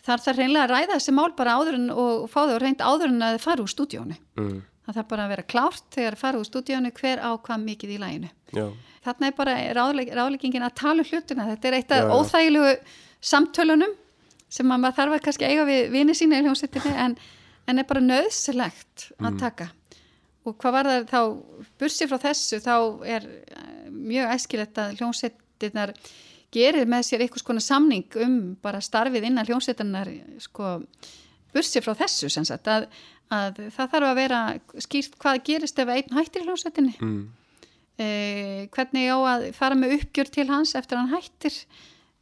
[0.06, 3.12] þar þarf reynlega að ræða þessi mál bara áður en og fá þau reynd áður
[3.12, 4.62] en að þið fara úr stúdíónu Mm.
[4.88, 7.98] það þarf bara að vera klárt þegar fara úr stúdíónu hver á hvað mikið í
[8.02, 8.70] læginu já,
[9.06, 11.48] þarna er bara ráðleik, ráðleikingin að tala um hlutina.
[11.50, 12.74] Þetta er eitt af óþægilegu
[13.32, 13.96] samtölunum
[14.52, 17.16] sem að maður þarf að kannski eiga við vini sína í hljómsettinni en,
[17.68, 19.40] en er bara nöðsilegt að Mm.
[19.40, 19.70] taka
[20.46, 21.22] og hvað var það þá
[21.80, 25.94] bursi frá þessu þá er eh, mjög æskilegt að hljómsettinnar
[26.52, 30.10] gerir með sér einhvers konar samning um bara starfið innan hljómsettinnar
[30.42, 30.82] sko
[31.54, 32.88] bursi frá þessu sem sagt að,
[33.32, 34.42] að það þarf að vera
[34.84, 37.22] skýrt hvað gerist ef einn hættir hljómsettinni mm.
[38.02, 41.54] eh, hvernig á að fara með uppgjör til hans eftir hann hættir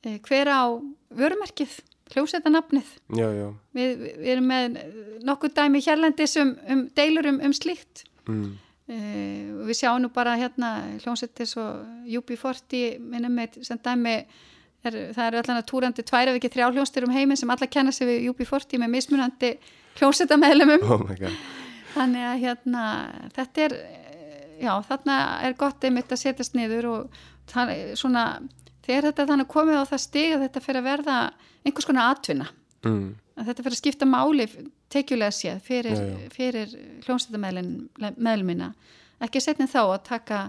[0.04, 0.62] eh, hver á
[1.10, 1.80] vörumerkið
[2.14, 3.48] hljósetanafnið já, já.
[3.78, 4.80] Við, við erum með
[5.28, 8.06] nokkuð dæmi hérlendis um, um deilur um, um slíkt.
[8.30, 8.52] Mm.
[8.90, 11.86] eh, og við sjáum nú bara hérna hljósetis og
[12.20, 16.68] UB40 minnum með sem dæmi er, það eru allan að túrandi tværa við ekki þrjá
[16.74, 19.56] hljónstir um heiminn sem alla kenna sig við UB40 með mismunandi
[20.00, 21.42] hljósetamæðlumum oh my god.
[21.90, 22.84] Þannig að hérna,
[23.34, 23.76] þetta er,
[24.62, 25.18] já, þarna
[25.48, 28.26] er gott einmitt að setjast niður og það, svona,
[28.90, 31.18] þegar þetta þannig komið á það stig að þetta fyrir að verða
[31.64, 32.48] einhvers konar atvinna,
[32.88, 33.04] mm.
[33.38, 34.48] að þetta fyrir að skipta máli
[34.90, 36.00] tekjulega séð fyrir,
[36.34, 36.74] fyrir
[37.06, 38.72] hljómsættameðlumina,
[39.26, 40.40] ekki setnið þá að taka,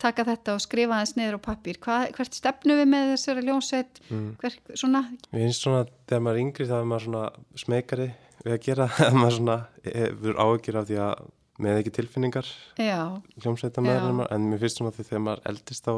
[0.00, 4.00] taka þetta og skrifa þess niður á pappír, Hvað, hvert stefnu við með þessari hljómsveit,
[4.08, 4.30] Mm.
[4.40, 7.26] hver, svona, Mér finnst svona, þegar maður er yngri þá er maður svona
[7.60, 8.08] smekari
[8.44, 8.88] við að gera.
[9.10, 11.28] Að maður svona hefur áhyggjur af því að
[11.60, 12.48] með ekki tilfinningar
[12.80, 15.92] hljómsveita með en mér finnst svona því þegar maður eldist þá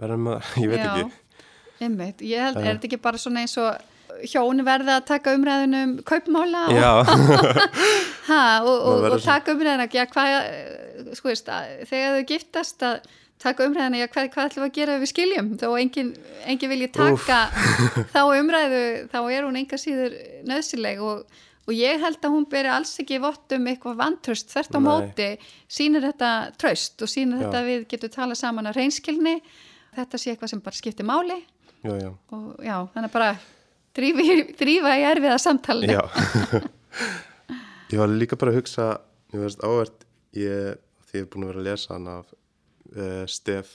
[0.00, 0.90] verður maður, ég veit Já.
[0.90, 1.08] ekki
[1.80, 3.70] Einmitt, ég held, er þetta ekki bara svona eins og
[4.28, 7.12] hjón verða að taka umræðunum kaupmála og,
[8.30, 9.88] ha, og, og, og taka umræðuna.
[9.94, 10.36] Já, hvað,
[11.16, 12.98] sko veist, að, þegar þau giftast að
[13.40, 16.10] taka umræðuna, já, hvað, hvað ætlum við að gera við skiljum, þó engin,
[16.44, 17.38] engin vilji taka
[18.12, 18.82] þá umræðu
[19.12, 20.18] þá er hún enga síður
[20.50, 24.76] nöðsileg og, og ég held að hún beri alls ekki vott um eitthvað vantröst þvert
[24.76, 24.84] á Nei.
[24.90, 25.30] móti,
[25.72, 27.46] sýnir þetta tröst og sýnir Já.
[27.46, 29.38] þetta að við getum tala saman á reynskilni,
[29.96, 31.38] þetta sé eitthvað sem bara skiptir máli
[31.82, 33.32] já, já, og já, þannig bara
[33.96, 36.02] drífa í, erfiða samtali já.
[37.90, 38.84] Ég var líka bara að hugsa,
[39.34, 40.04] ég veist ávert,
[40.38, 40.76] ég,
[41.10, 43.72] því ég er búin að vera að lesa hann af uh, Stef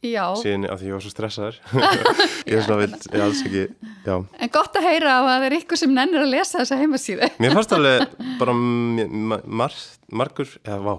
[0.00, 0.22] já.
[0.40, 1.58] síðan af því ég var svo stressaður.
[2.48, 3.66] ég er svona, vil, ég alls ekki,
[4.06, 4.14] já.
[4.16, 7.30] en gott að heyra á að það er ykkur sem nennir að lesa þessa heimasíðu
[7.44, 9.76] Mér fannst alveg bara ma mar mar
[10.22, 10.94] margur, eða vá,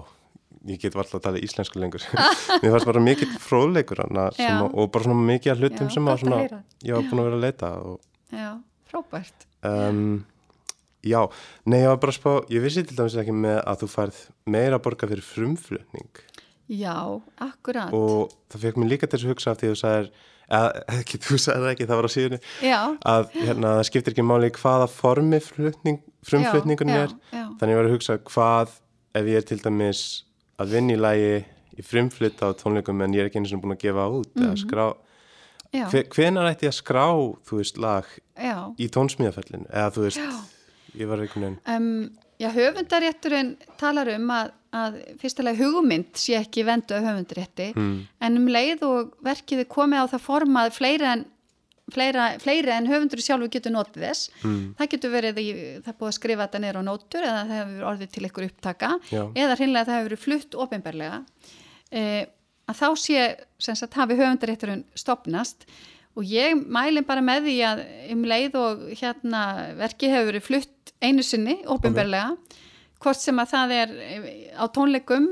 [0.70, 2.04] ég get alltaf að tala íslensku lengur.
[2.62, 5.94] Mér fannst bara mikill fróðleikur hana sem að, og bara svona mikið að hlutum Já,
[5.96, 7.96] sem að að svona, ég var búin að vera að leita og
[8.32, 8.50] já,
[8.92, 9.48] frábært.
[9.66, 10.04] Um,
[11.02, 11.18] Já,
[11.66, 14.18] nei, ég var bara að spá, ég vissi til dæmis ekki með að þú færð
[14.54, 16.20] meira að borga fyrir frumflutning.
[16.70, 16.94] Já,
[17.42, 17.90] akkurat.
[17.96, 20.12] Og það fekk mér líka til að hugsa af því að þú sagðir,
[21.00, 22.78] ekki, þú sagðir það ekki, það var á síðunni, já,
[23.14, 25.98] að hérna, það skiptir ekki máli hvaða formi flutning,
[26.28, 28.76] frumflutningun er, já, þannig ég var að hugsa hvað
[29.18, 30.04] ef ég er til dæmis
[30.60, 31.34] að vinna í lægi
[31.80, 34.56] í frumflutt á tónleikum en ég er ekki einu sem búin að gefa út eða
[34.60, 34.86] skrá,
[35.72, 37.06] já, hve, hvenar ætti ég að skrá,
[37.48, 38.56] þú veist, lag já.
[38.76, 40.34] í tónsmíðafellinu, eða þú veist, Já.
[41.00, 42.10] ég var einhvern veginn, Um,
[42.42, 48.40] já, höfundarétturinn talar um að, að fyrstulega hugmynd sé ekki vendu af höfundarétti mm, en
[48.40, 51.24] um leið og verkið er komið á það formað fleiri en,
[51.92, 54.30] fleira, fleiri en höfundur sjálfur getur notið þess.
[54.42, 55.48] Mm, það getur verið í,
[55.84, 58.92] það búið að skrifa þetta neyra á nótur eða það hefur orðið til ykkur upptaka
[59.12, 59.22] Já.
[59.44, 61.22] eða hreinlega það hefur verið flutt ofinberlega
[61.92, 62.22] eh,
[62.70, 63.24] að þá sé
[63.62, 65.66] sem sagt hafi höfundarétturinn stopnast
[66.16, 69.44] og ég mælum bara með því að um leið og hérna
[69.78, 72.36] verkið hefur verið flutt einu sinni ofinberlega
[73.02, 75.30] hvort sem að það er eh, á tónleikum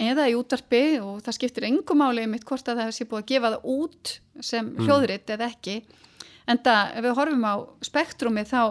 [0.00, 3.28] eða í útarpi og það skiptir engum máli mitt hvort að það sé búið að
[3.32, 4.14] gefa það út
[4.50, 5.76] sem hljóðrit eða ekki.
[6.50, 7.54] En það ef við horfum á
[7.86, 8.62] spektrumi þá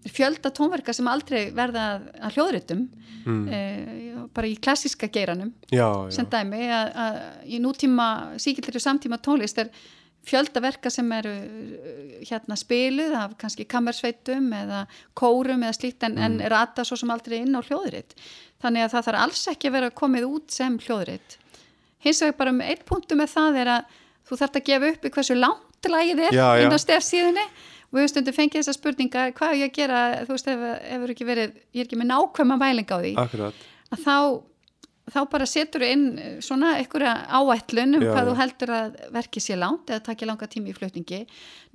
[0.00, 2.86] er fjölda tónverka sem aldrei verða að, hljóðritum
[3.26, 5.52] mm, eh, bara í klassiska geiranum.
[5.68, 8.06] Já, sem já, dæmi að, að í nútíma
[8.40, 9.72] síkillir samtíma tónlist er
[10.28, 14.84] fjölda verka sem eru uh, hérna spiluð af kannski kammersveitum eða
[15.18, 18.16] kórum eða slíkt en, en rata svo sem aldrei inn á hljóðrit.
[18.60, 21.38] Þannig að það þarf alls ekki að vera komið út sem hljóðrit.
[22.04, 25.04] Hins vegar bara með eitt punktu með það er að þú þarft að gefa upp
[25.04, 26.62] í hversu langt lagið er Já, já.
[26.66, 27.44] inn á stefsíðunni
[27.90, 30.64] og við höfum stundum fengið þessa spurninga hvað er ég að gera, þú veist, ef,
[30.94, 33.12] ef er ekki verið ég er ekki með nákvæma mæling á því.
[33.24, 34.16] Akkurat, að þá,
[35.14, 38.28] þá bara setur inn eh, svona einhverja áætlun um Já, hvað já.
[38.28, 41.24] þú heldur að verki sé langt eða takja langa tími í flutningi.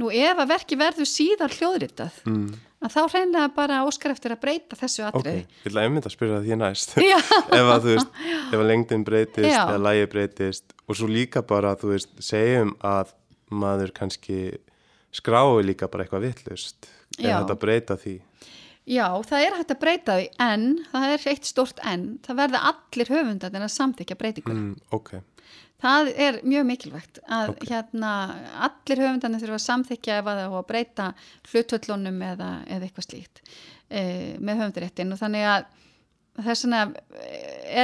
[0.02, 2.48] Nú ef að verki verður síðar hljóðritað mm,
[2.86, 5.44] að þá reynlega bara óskar eftir að breyta þessu ok, atriði.
[5.46, 6.96] ég ætla einmitt að spyrja það því næst.
[7.60, 9.62] Ef að þú veist, ef að lengdin breytist Já.
[9.66, 13.16] eða lægi breytist og svo líka bara, þú veist, segjum að
[13.54, 14.40] maður kannski
[15.16, 18.16] skrái líka bara eitthvað vittlust eða þetta breyta því
[18.86, 22.64] já, það er hægt að breyta því en, það er eitt stort en það verða
[22.72, 25.16] allir höfundarnir að samþykja breytingur mm, ok,
[25.86, 27.66] Það er mjög mikilvægt að Ok.
[27.70, 28.12] hérna
[28.66, 31.08] allir höfundarnir þurfa að samþykja ef að það að breyta
[31.52, 33.42] hlutvöllunum eða, eða eitthvað slíkt
[33.90, 34.04] e,
[34.40, 35.68] með höfundaréttin og þannig að
[36.46, 36.82] þess vegna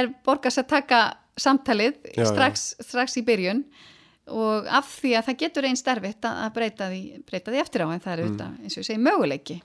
[0.00, 1.02] er borgast að taka
[1.40, 3.62] samtalið Já, strax, strax í byrjun.
[4.32, 7.86] Og af því að það getur einn starfitt að breyta því, breyta því eftir á
[7.90, 9.56] en það er auðvitað eins og ég segi möguleiki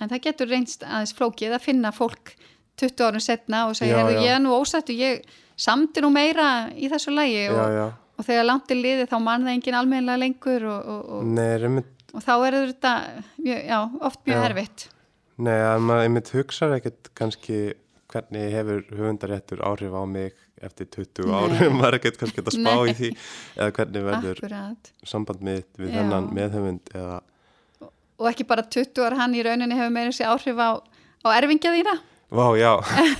[0.00, 2.34] en það getur reynst aðeins flókið að finna fólk
[2.78, 4.22] 20 árum setna og segja, Já, "Heyrðu, já.
[4.22, 5.22] ég er nú ósættu, ég
[5.58, 9.54] samti nú meira í þessu lægi og, og þegar langt er liðið þá mann það
[9.56, 11.82] engin almennilega lengur og, og, og, nei,
[12.14, 12.92] og þá er þetta
[13.42, 14.46] mjög, já, oft mjög Já.
[14.48, 14.88] erfitt
[15.38, 17.58] nei, að maður einmitt hugsaði ekkert kannski
[18.08, 21.34] hvernig hefur höfundaréttur áhrif á mig eftir 20 Nei.
[21.36, 22.92] árum, maður er ekkert kannski að spá Nei.
[22.92, 23.10] í því
[23.58, 25.98] eða hvernig verður akkurat samband mitt við Já.
[26.00, 27.18] þennan meðhöfund eða,
[28.18, 30.82] og ekki bara 20 ára hann í rauninni hefur meira sér áhrif á,
[31.24, 31.96] á erfingja þína.
[32.34, 32.72] Vá, já.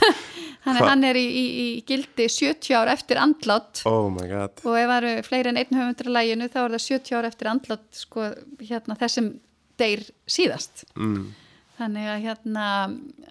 [0.69, 4.59] Þannig hann er í, í, í gildi 70 ár eftir andlátt oh my god.
[4.67, 7.29] Og ef það eru fleiri en einn höfundur í læginu þá er það 70 ár
[7.31, 8.27] eftir andlátt sko,
[8.61, 9.31] hérna, þessum
[9.81, 10.83] deyr síðast.
[10.99, 11.31] Mm,
[11.79, 12.67] þannig að hérna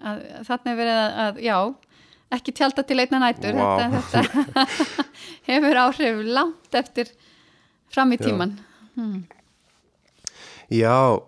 [0.00, 1.58] að, þarna er verið að, að já
[2.34, 3.88] ekki tjálta til einna nætur Vá.
[3.94, 5.06] þetta, þetta
[5.48, 7.12] hefur áhrif langt eftir
[7.92, 8.24] fram í Já.
[8.26, 8.54] tíman
[8.98, 9.22] hmm.
[10.68, 11.24] Já,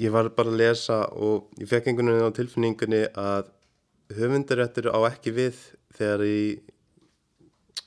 [0.00, 3.50] ég var bara að lesa og ég fekk einhvern veginn á tilfinningunni að
[4.18, 5.58] höfundaréttur á ekki við
[5.96, 6.38] þegar í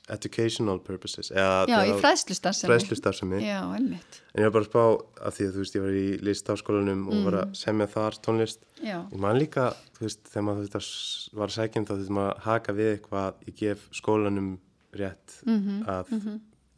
[0.07, 3.41] educational purposes eða Já, í fræðslustarfsemi.
[3.43, 4.21] Já, einmitt.
[4.33, 4.83] en ég var bara að spá
[5.27, 8.61] að því að þú veist ég var í listáskólanum og var að semja þar tónlist.
[8.79, 9.65] Já, ég man líka,
[9.97, 13.83] þú veist, þegar maður þetta var sækjum þá þurftum að haka við eitthvað ég gef
[13.99, 14.53] skólanum
[14.97, 16.15] rétt Mhm, að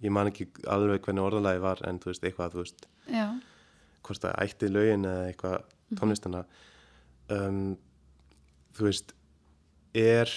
[0.02, 2.88] ég man ekki alveg hvernig orðalagi var en þú veist, eitthvað, þú veist.
[3.14, 3.28] Já,
[4.10, 5.98] hvort það ætti lögin eða eitthvað Mhm.
[5.98, 6.44] tónlistana
[7.34, 7.78] um,
[8.78, 9.14] þú veist
[9.98, 10.30] er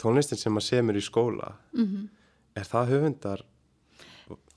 [0.00, 2.08] tónlistin sem maður semur í skóla mhm.
[2.56, 3.44] er það höfundar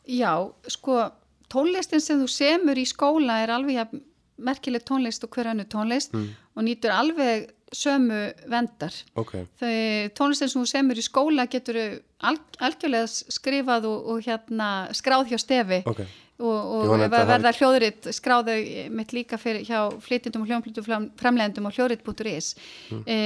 [0.08, 0.34] já,
[0.68, 1.12] sko,
[1.52, 4.04] tónlistin sem þú semur í skóla er alveg jafn
[4.38, 8.94] merkileg tónlist og hver annu tónlist og nýtur alveg sömu vendar.
[9.16, 11.80] ok, Þau tónlistin sem þú semur í skóla getur
[12.22, 16.04] al, algjörlega skrifað og, og hérna skráð hjá stefi ok
[16.38, 18.56] og, og verða hljóðritt skráðu
[18.94, 22.52] mitt líka fyrir hjá flytjendum og hljóðflytjum framlegendum á hljóðritt.is
[22.94, 23.04] mm.
[23.10, 23.18] e,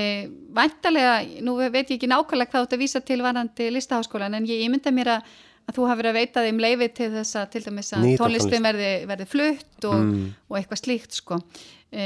[0.55, 4.47] Væntalega, nú veit ég ekki nákvæmlega hvað þú ert að vísa til varandi listaháskólan en
[4.47, 5.33] ég ímynda mér að,
[5.67, 8.23] að þú hafi verið að veita þeim leifi til þess að til dæmis að Nýta
[8.23, 10.05] tónlistin verði, verði flutt og,
[10.47, 11.41] og eitthvað slíkt sko.
[11.91, 12.05] E,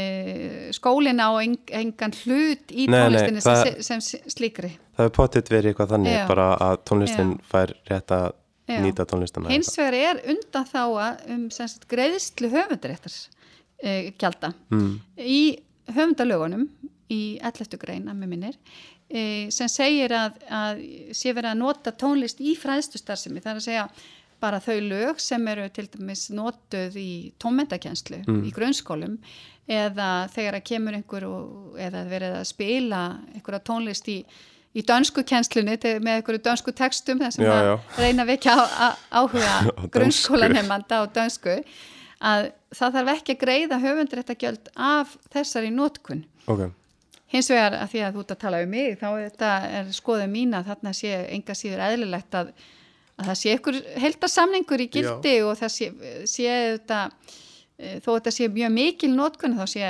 [0.74, 4.72] Skólin á eng, engan hlut í Nei, nei, tónlistinni það- sem, sem slíkri.
[4.98, 6.24] það er pottitt verið eitthvað þannig Já.
[6.34, 8.34] bara að tónlistin fær rétt að
[8.66, 8.80] Já.
[8.82, 10.82] nýta tónlistina Hins vegar er undan þá
[11.36, 13.14] um sem sagt, greiðslu höfundaréttar
[13.78, 14.92] e, gjalda mm.
[15.22, 15.42] í
[15.94, 16.68] höfundalögunum
[17.14, 17.78] í 11.
[17.82, 18.60] grein að mér minnir
[19.06, 20.82] e, sem segir að, að
[21.14, 23.88] sé verið að nota tónlist í fræðstustarfsemi það er að segja
[24.42, 29.20] bara þau lög sem eru til dæmis notuð í tónmendakenslu í grunnskólum
[29.72, 34.20] eða þegar að kemur einhver og, eða verið að spila einhverja tónlist í
[34.76, 37.76] í dönsku kenslunni te- með einhverju dönsku textum þar sem Já, að já.
[38.04, 38.56] reyna að vekja
[39.22, 39.54] áhuga
[39.96, 41.58] grunnskólanemanda á dönsku
[42.26, 46.26] að það þarf ekki að greiða höfundréttagjöld af þessari nótkun.
[46.48, 46.66] ok,
[47.34, 49.08] Hins vegar að því að þú ert að tala um mig þá
[49.76, 52.52] er skoðið mín að þarna sé enga síður eðlilegt að,
[53.20, 55.88] að það sé ykkur heldarsamningur í gildi og það sé,
[56.30, 57.00] sé þetta,
[57.80, 59.90] eh, þó þetta sé mjög mikil nótkun þá sé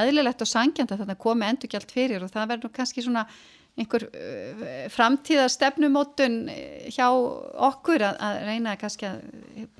[0.00, 3.26] eðlilegt og sangjant að þarna komi endurgjald fyrir og það verður kannski svona
[3.74, 9.24] einhver uh, framtíða stefnumótun eh, hjá okkur að, að reyna kannski að,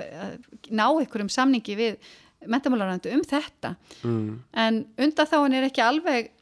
[0.02, 0.33] að
[0.74, 2.09] ná einhverjum samningi við
[2.50, 3.74] mentamálarandu um þetta.
[4.02, 4.42] Mm.
[4.52, 6.33] en undan þá er ekki alveg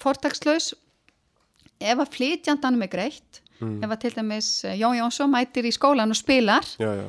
[0.00, 0.72] fortakslaus.
[1.82, 6.10] Ef að flytjandanum er greitt ef að til dæmis eh, Jón Jónsson mætir í skólan
[6.10, 7.06] og spilar já, já.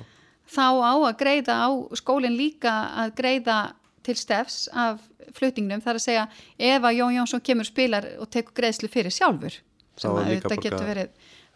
[0.50, 3.58] þá á að greiða á skólinn líka að greiða
[4.04, 5.02] til stefs af
[5.34, 5.82] flutningnum.
[5.82, 6.26] Þar að segja
[6.58, 9.62] ef að Jón Jónsson kemur spilar og tekur greiðslu fyrir sjálfur
[9.98, 11.10] sem að þetta getur verið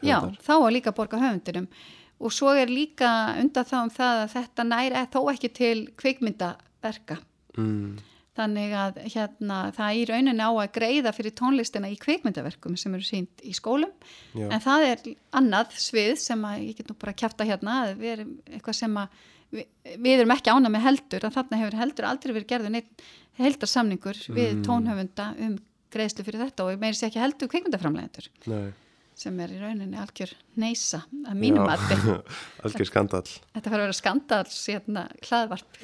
[0.06, 1.69] já, þá að líka borga höfundinum
[2.17, 7.19] og svo er líka undan þá um það að þetta næri þó ekki til kvikmyndaverka
[7.58, 7.97] mm.
[8.38, 13.06] Þannig að hérna, það í rauninni á að greiða fyrir tónlistina í kvikmyndaverkum sem eru
[13.08, 13.89] sínt í skólum
[14.38, 14.45] Já.
[14.52, 15.02] en það er
[15.39, 18.78] annað svið sem að ég get nú bara að kjafta hérna að við erum eitthvað
[18.78, 19.17] sem að
[19.58, 19.65] við,
[20.06, 23.08] við erum ekki ána með heldur að þarna hefur heldur aldrei verið gerður neitt
[23.41, 24.63] heldarsamningur við Mm.
[24.69, 25.58] tónhöfunda um
[25.93, 28.71] greiðslu fyrir þetta og meiri sé ekki heldur kvikmyndaframlegendur Nei.
[29.17, 31.97] sem er í rauninni algjör neysa að mínum mati.
[32.67, 35.80] algjör skandal Þetta fara að vera skandals hérna hlaðvarp.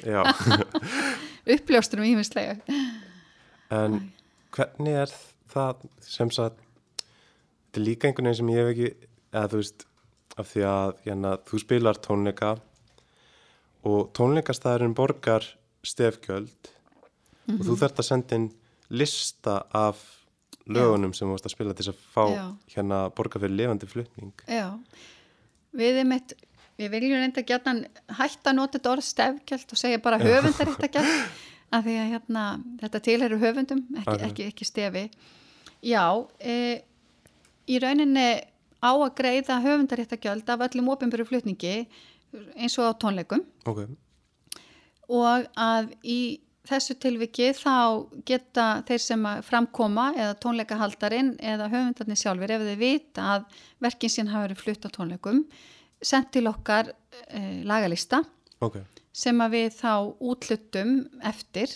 [1.56, 2.58] Uppljóstunum ímislega.
[3.74, 3.98] En
[4.54, 5.16] hvernig er
[5.54, 6.60] það sem sagt,
[7.00, 9.86] þetta er líka einhvern veginn sem ég hef ekki, eða þú veist,
[10.34, 12.54] af því að hérna, þú spilar tónleika
[13.84, 15.46] og tónleikastæðurinn borgar
[15.84, 16.70] stefgjöld
[17.52, 18.48] og þú þarft að senda inn
[18.90, 20.00] lista af
[20.68, 22.44] lögunum sem þú varst að spila til þess að fá Já.
[22.76, 24.32] hérna borga fyrir lifandi flutning.
[24.48, 24.70] Já,
[25.76, 26.32] við erum eitt,
[26.80, 27.82] við viljum reynda gætnan
[28.18, 31.12] hætta að nota þetta orð stefgjald og segja bara höfundaréttagjald
[31.74, 32.44] af því að hérna,
[32.80, 34.24] þetta tilheru höfundum, ekki, Ok.
[34.30, 35.04] ekki, ekki stefi.
[35.84, 36.04] Já,
[36.40, 36.80] e,
[37.68, 38.28] í rauninni
[38.84, 41.86] á að greiða höfundaréttagjald af öllum ofinböru flutningi
[42.56, 43.84] eins og á tónleikum Ok,
[45.08, 47.74] og að í þessu tilviki þá
[48.26, 54.30] geta þeir sem framkoma eða tónleikahaldarinn eða höfundarnir sjálfur ef þeir vita að verkin sín
[54.32, 55.42] hafa verið flutt á tónleikum
[56.04, 56.90] sendt til okkar
[57.28, 58.22] e, lagalista
[58.64, 58.80] ok,
[59.14, 59.92] sem að við þá
[60.32, 60.94] útlutum
[61.24, 61.68] eftir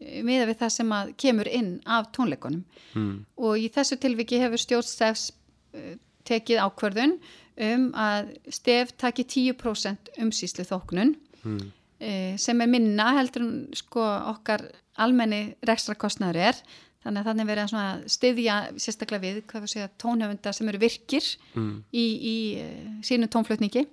[0.00, 3.14] eh, miða við það sem að kemur inn af tónleikunum mm.
[3.48, 5.30] og í þessu tilviki hefur stjórnstefs
[5.76, 5.94] uh,
[6.28, 7.16] tekið ákvörðun
[7.64, 11.14] um að stef taki 10% umsýslu þóknun
[11.44, 11.72] mm.
[12.00, 14.66] Uh, sem er minna heldur en sko okkar
[15.04, 16.62] almenni rekstrakostnaður er
[17.04, 21.34] þannig að þannig verið að styðja sérstaklega við hvað við segja tónhöfundar sem eru virkir
[21.54, 21.84] Mm.
[21.92, 23.86] í, í uh, sínu tónflutningi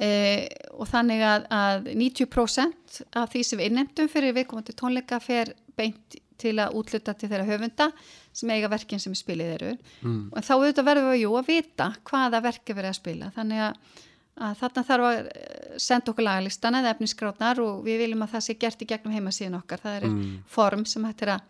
[0.00, 0.46] Uh,
[0.80, 6.16] og þannig að, að 90% af því sem við innnemdum fyrir viðkomandi tónleika fer beint
[6.40, 7.90] til að útluta til þeirra höfunda
[8.32, 10.22] sem eiga verkin sem spilið eru mm.
[10.32, 14.00] og þá auðvitað verðum við jú að vita hvaða verki verið að spila þannig að,
[14.46, 15.30] að þarna þarf að
[15.78, 19.58] senda okkur lagalistana eða efnisgrátnar og við viljum að það sé gert í gegnum heimasíðan
[19.62, 20.38] okkar það er Mm.
[20.46, 21.40] form sem hættir að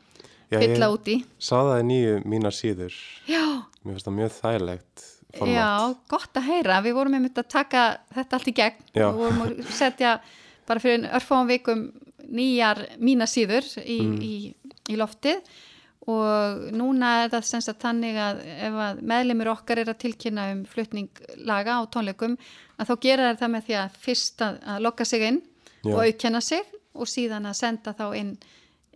[0.51, 2.95] Já, fylla ég út í sá það í nýju mínar síður
[3.29, 3.45] Já,
[3.85, 5.05] mér finnst það mjög þægilegt
[5.39, 6.81] format Já, gott að heyra.
[6.83, 7.83] Við vorum einmitt að taka
[8.15, 9.07] þetta allt í gegn Já.
[9.09, 10.21] og vorum að setja
[10.67, 11.93] bara fyrir örfáum vikum
[12.31, 14.19] nýjar mínasíður í, Mm.
[14.23, 14.55] í,
[14.91, 15.39] í loftið
[16.09, 20.47] og núna er það semst að tannig að ef að meðlimur okkar er að tilkynna
[20.55, 21.11] um flutning
[21.45, 22.39] laga á tónleikum
[22.81, 25.41] að þá gera það með því að fyrst að, að lokka sig inn
[25.85, 25.93] Já.
[25.95, 26.63] og aukkenna sig
[26.95, 28.33] og síðan að senda þá inn,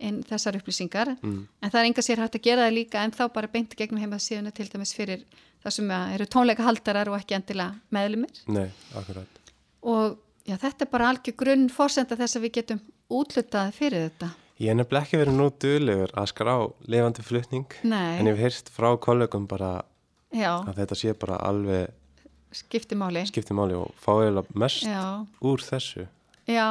[0.01, 1.47] inn þessar upplýsingar Mm.
[1.61, 3.77] en það er enga sér hægt að gera það líka en þá bara beint í
[3.79, 5.21] gegnum heimasíðuna til dæmis fyrir
[5.63, 9.39] það sem eru tónleika haldarar og ekki endilega meðlumir Nei, akkurat
[9.85, 14.29] og já, þetta er bara algjör grunn fórsenda þess að við getum útlutað fyrir þetta.
[14.59, 16.53] Ég er nefnilega ekki verið nú duðlegur að skrá
[16.87, 19.81] lifandi flutning Nei, en ég hef heyrst frá kollegum bara
[20.31, 21.89] já, að þetta sé bara alveg
[22.55, 23.25] skipti máli.
[23.27, 26.05] skipti og fá eiginlega mest Já, úr þessu
[26.47, 26.69] já,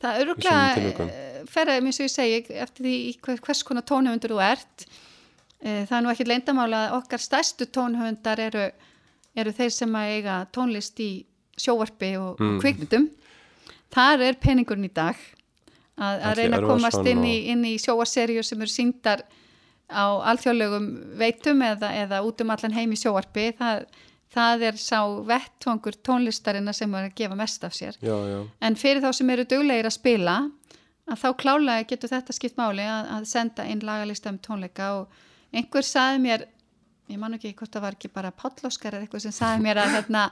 [0.00, 1.08] það er tilvikum.
[1.10, 4.86] öruglega ferðið mér svo ég segi eftir því hvers konar tónhöfundur þú ert.
[5.62, 8.70] Eh, Það er nú ekki leyndamála að okkar stærstu tónhöfundar eru,
[9.36, 11.24] eru þeir sem að eiga tónlist í
[11.58, 12.56] sjóvarpi og, Mm.
[12.56, 13.10] og kvikmyndum.
[13.90, 15.16] Þar er peningurinn í dag
[16.00, 19.24] að, að reyna að komast inn í, inn í sjóarserju sem eru síndar
[19.90, 20.86] á alþjóðlegum
[21.18, 23.50] veitum eða, eða út um allan heim í sjóvarpi.
[23.58, 23.82] Það,
[24.34, 27.98] það er sá vettvangur tónlistarina sem er að gefa mest af sér.
[27.98, 30.38] Já, já, En fyrir þá sem eru duglegir að spila
[31.10, 35.20] að þá klálega getur þetta skipt máli að, að senda inn lagalista um tónleika og
[35.50, 36.46] einhver saði mér
[37.10, 39.94] ég man ekki hvort það var ekki bara Pállóskar eða eitthvað sem saði mér að,
[39.96, 40.26] hérna,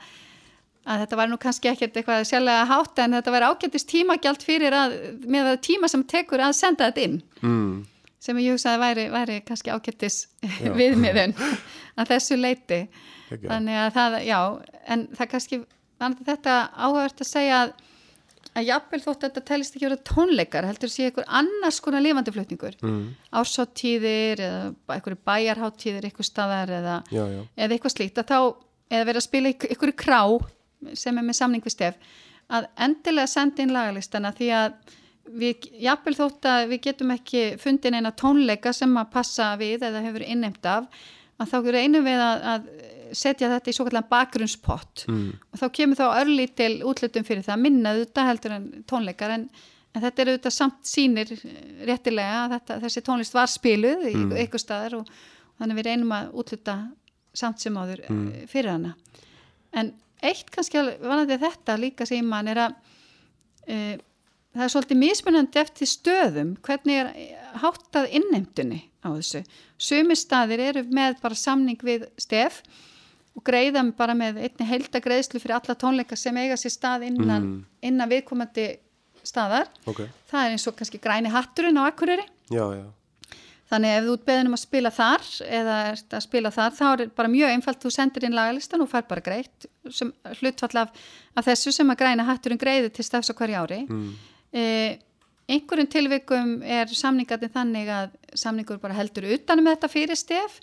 [0.88, 4.76] að þetta var nú kannski ekkert eitthvað sérlega hátt en þetta var ágættist tímagjald fyrir
[4.76, 7.74] að með það tíma sem tekur að senda þetta inn mm.
[8.24, 10.72] sem ég hugsaði væri, væri kannski ágættis Já.
[10.80, 11.36] viðmiðun
[11.98, 12.82] að þessu leiti
[13.28, 14.38] Ekki, þannig að það, já,
[14.88, 15.60] en það kannski
[15.98, 17.72] þetta áhugavert að segja að,
[18.54, 22.32] að jafnvel þótt að þetta telist ekki verið tónleikar, heldur sé einhver annars konar lifandi
[22.32, 23.02] flutningur, mm.
[23.40, 24.62] ársáttíðir eða
[24.96, 28.40] einhverju bæjarháttíðir eitthvað staðar eða, Já, já, eða eitthvað slíkt að þá,
[28.88, 30.22] eða verið að spila í einhverju krá
[30.94, 32.16] sem er með samning við stef
[32.48, 34.76] að endilega senda inn lagalistana því að
[35.28, 40.04] við, jafnvel þótt að við getum ekki fundin eina tónleika sem að passa við eða
[40.06, 40.88] hefur inneimt af
[41.38, 42.68] að þá reynum við að, að
[43.16, 45.28] setja þetta í svo kallan bakgrunnspott mm.
[45.52, 49.46] og þá kemur þá örlítil útlutum fyrir það minna auðvitað heldur en tónleikar en,
[49.94, 54.16] en þetta er auðvitað samt sínir eh, réttilega að þetta, þessi tónlist var spiluð í
[54.18, 54.34] Mm.
[54.42, 55.12] eitthvað staðar og
[55.60, 56.76] þannig við reynum að útluta
[57.36, 58.28] samt sem áður mm.
[58.50, 58.94] fyrir hana
[59.76, 59.92] en
[60.22, 62.74] eitt kannski vanandi þetta líka sem mann er að
[63.68, 63.98] e,
[64.56, 67.10] það er svolítið mismunandi eftir stöðum hvernig er
[67.62, 69.44] háttað innheimtunni á þessu
[69.78, 72.62] sumi staðir eru með bara samning við stef
[73.38, 77.42] og greiða bara með einni heilda greiðslu fyrir alla tónleika sem eiga sér stað innan,
[77.42, 77.64] Mm.
[77.82, 78.78] innan viðkomandi
[79.22, 79.68] staðar.
[79.86, 82.24] ok, Það er eins og kannski græni hatturinn á Akureyri.
[82.50, 82.86] já, já
[83.68, 86.84] Þannig ef þú ert beðin um að spila þar eða ert að spila þar, þá
[86.88, 90.94] er bara mjög einfalt, þú sendir inn lagalistan og fær bara greitt sem hlutfall af,
[91.36, 93.82] af þessu sem að græna hatturinn greiði til stafs á hverju ári.
[93.84, 94.08] mm.
[94.56, 94.96] Eh,
[95.48, 100.60] einhverjum tilvikum er samningatinn þannig að samningur bara heldur utanum þetta fyrir stef.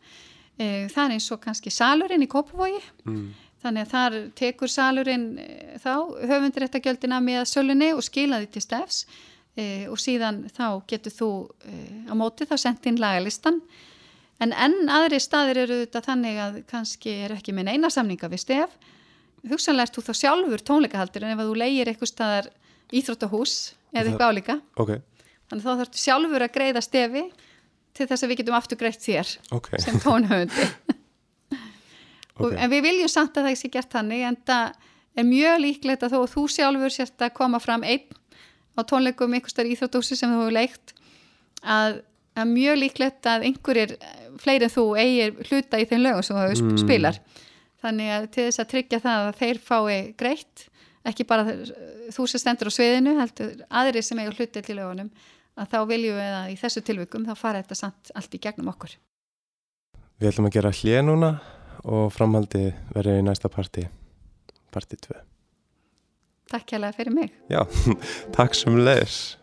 [0.58, 2.82] Eh, það er eins og kannski salurinn í Kópavogi.
[3.06, 3.28] Mm.
[3.66, 5.93] Þannig að þar tekur salurinn eh, þá
[6.32, 9.06] höfundiréttagjöldina með sölunni og skilaði til stefs
[9.56, 11.30] e, og síðan þá getur þú
[11.66, 11.80] e,
[12.12, 13.62] á móti þá sendt inn lagalistan.
[14.43, 18.43] En enn aðri staðir eru þetta þannig að kannski er ekki með eina samninga við
[18.43, 18.76] stef.
[19.45, 22.49] Hugsanlega ert þú þá sjálfur tónleikahaldur en ef þú leigir eitthvað staðar
[22.95, 23.56] íþróttahús
[23.93, 24.58] eða eitthvað álíka.
[24.82, 24.97] Ok,
[25.49, 27.24] þannig þá þarftu sjálfur að greiða stefi
[27.95, 29.72] til þess að við getum aftur greitt þér ok.
[29.80, 30.68] sem tónhöfundi.
[32.36, 32.51] Ok.
[32.60, 34.74] en við viljum samt að það sé gert þannig en það
[35.16, 38.18] er mjög líklegt að þó þú sjálfur sért að koma fram einn
[38.76, 40.93] á tónleikum einhverstar íþróttúsi sem þú hefur leikt
[41.63, 42.01] að,
[42.36, 43.95] að mjög líklegt að einhverjir
[44.43, 46.78] fleiri en þú eigir hluta í þeim lögum sem þú hefur Mm.
[46.84, 47.19] spilar
[47.86, 50.67] þannig að til þess að tryggja það að þeir fái greitt
[51.05, 51.43] ekki bara
[52.15, 55.11] þú sem stendur á sviðinu heldur aðri sem eiga hluta til lögunum
[55.55, 58.71] að þá viljum við að í þessu tilvikum þá fara þetta samt allt í gegnum
[58.73, 58.95] okkur
[60.19, 61.30] Við ætlum að gera hlið núna
[61.86, 63.84] og framhaldi verður í næsta parti,
[64.71, 65.13] parti 2.
[66.52, 67.66] Takk hérlega fyrir mig Já,
[68.36, 69.38] takk sem leis.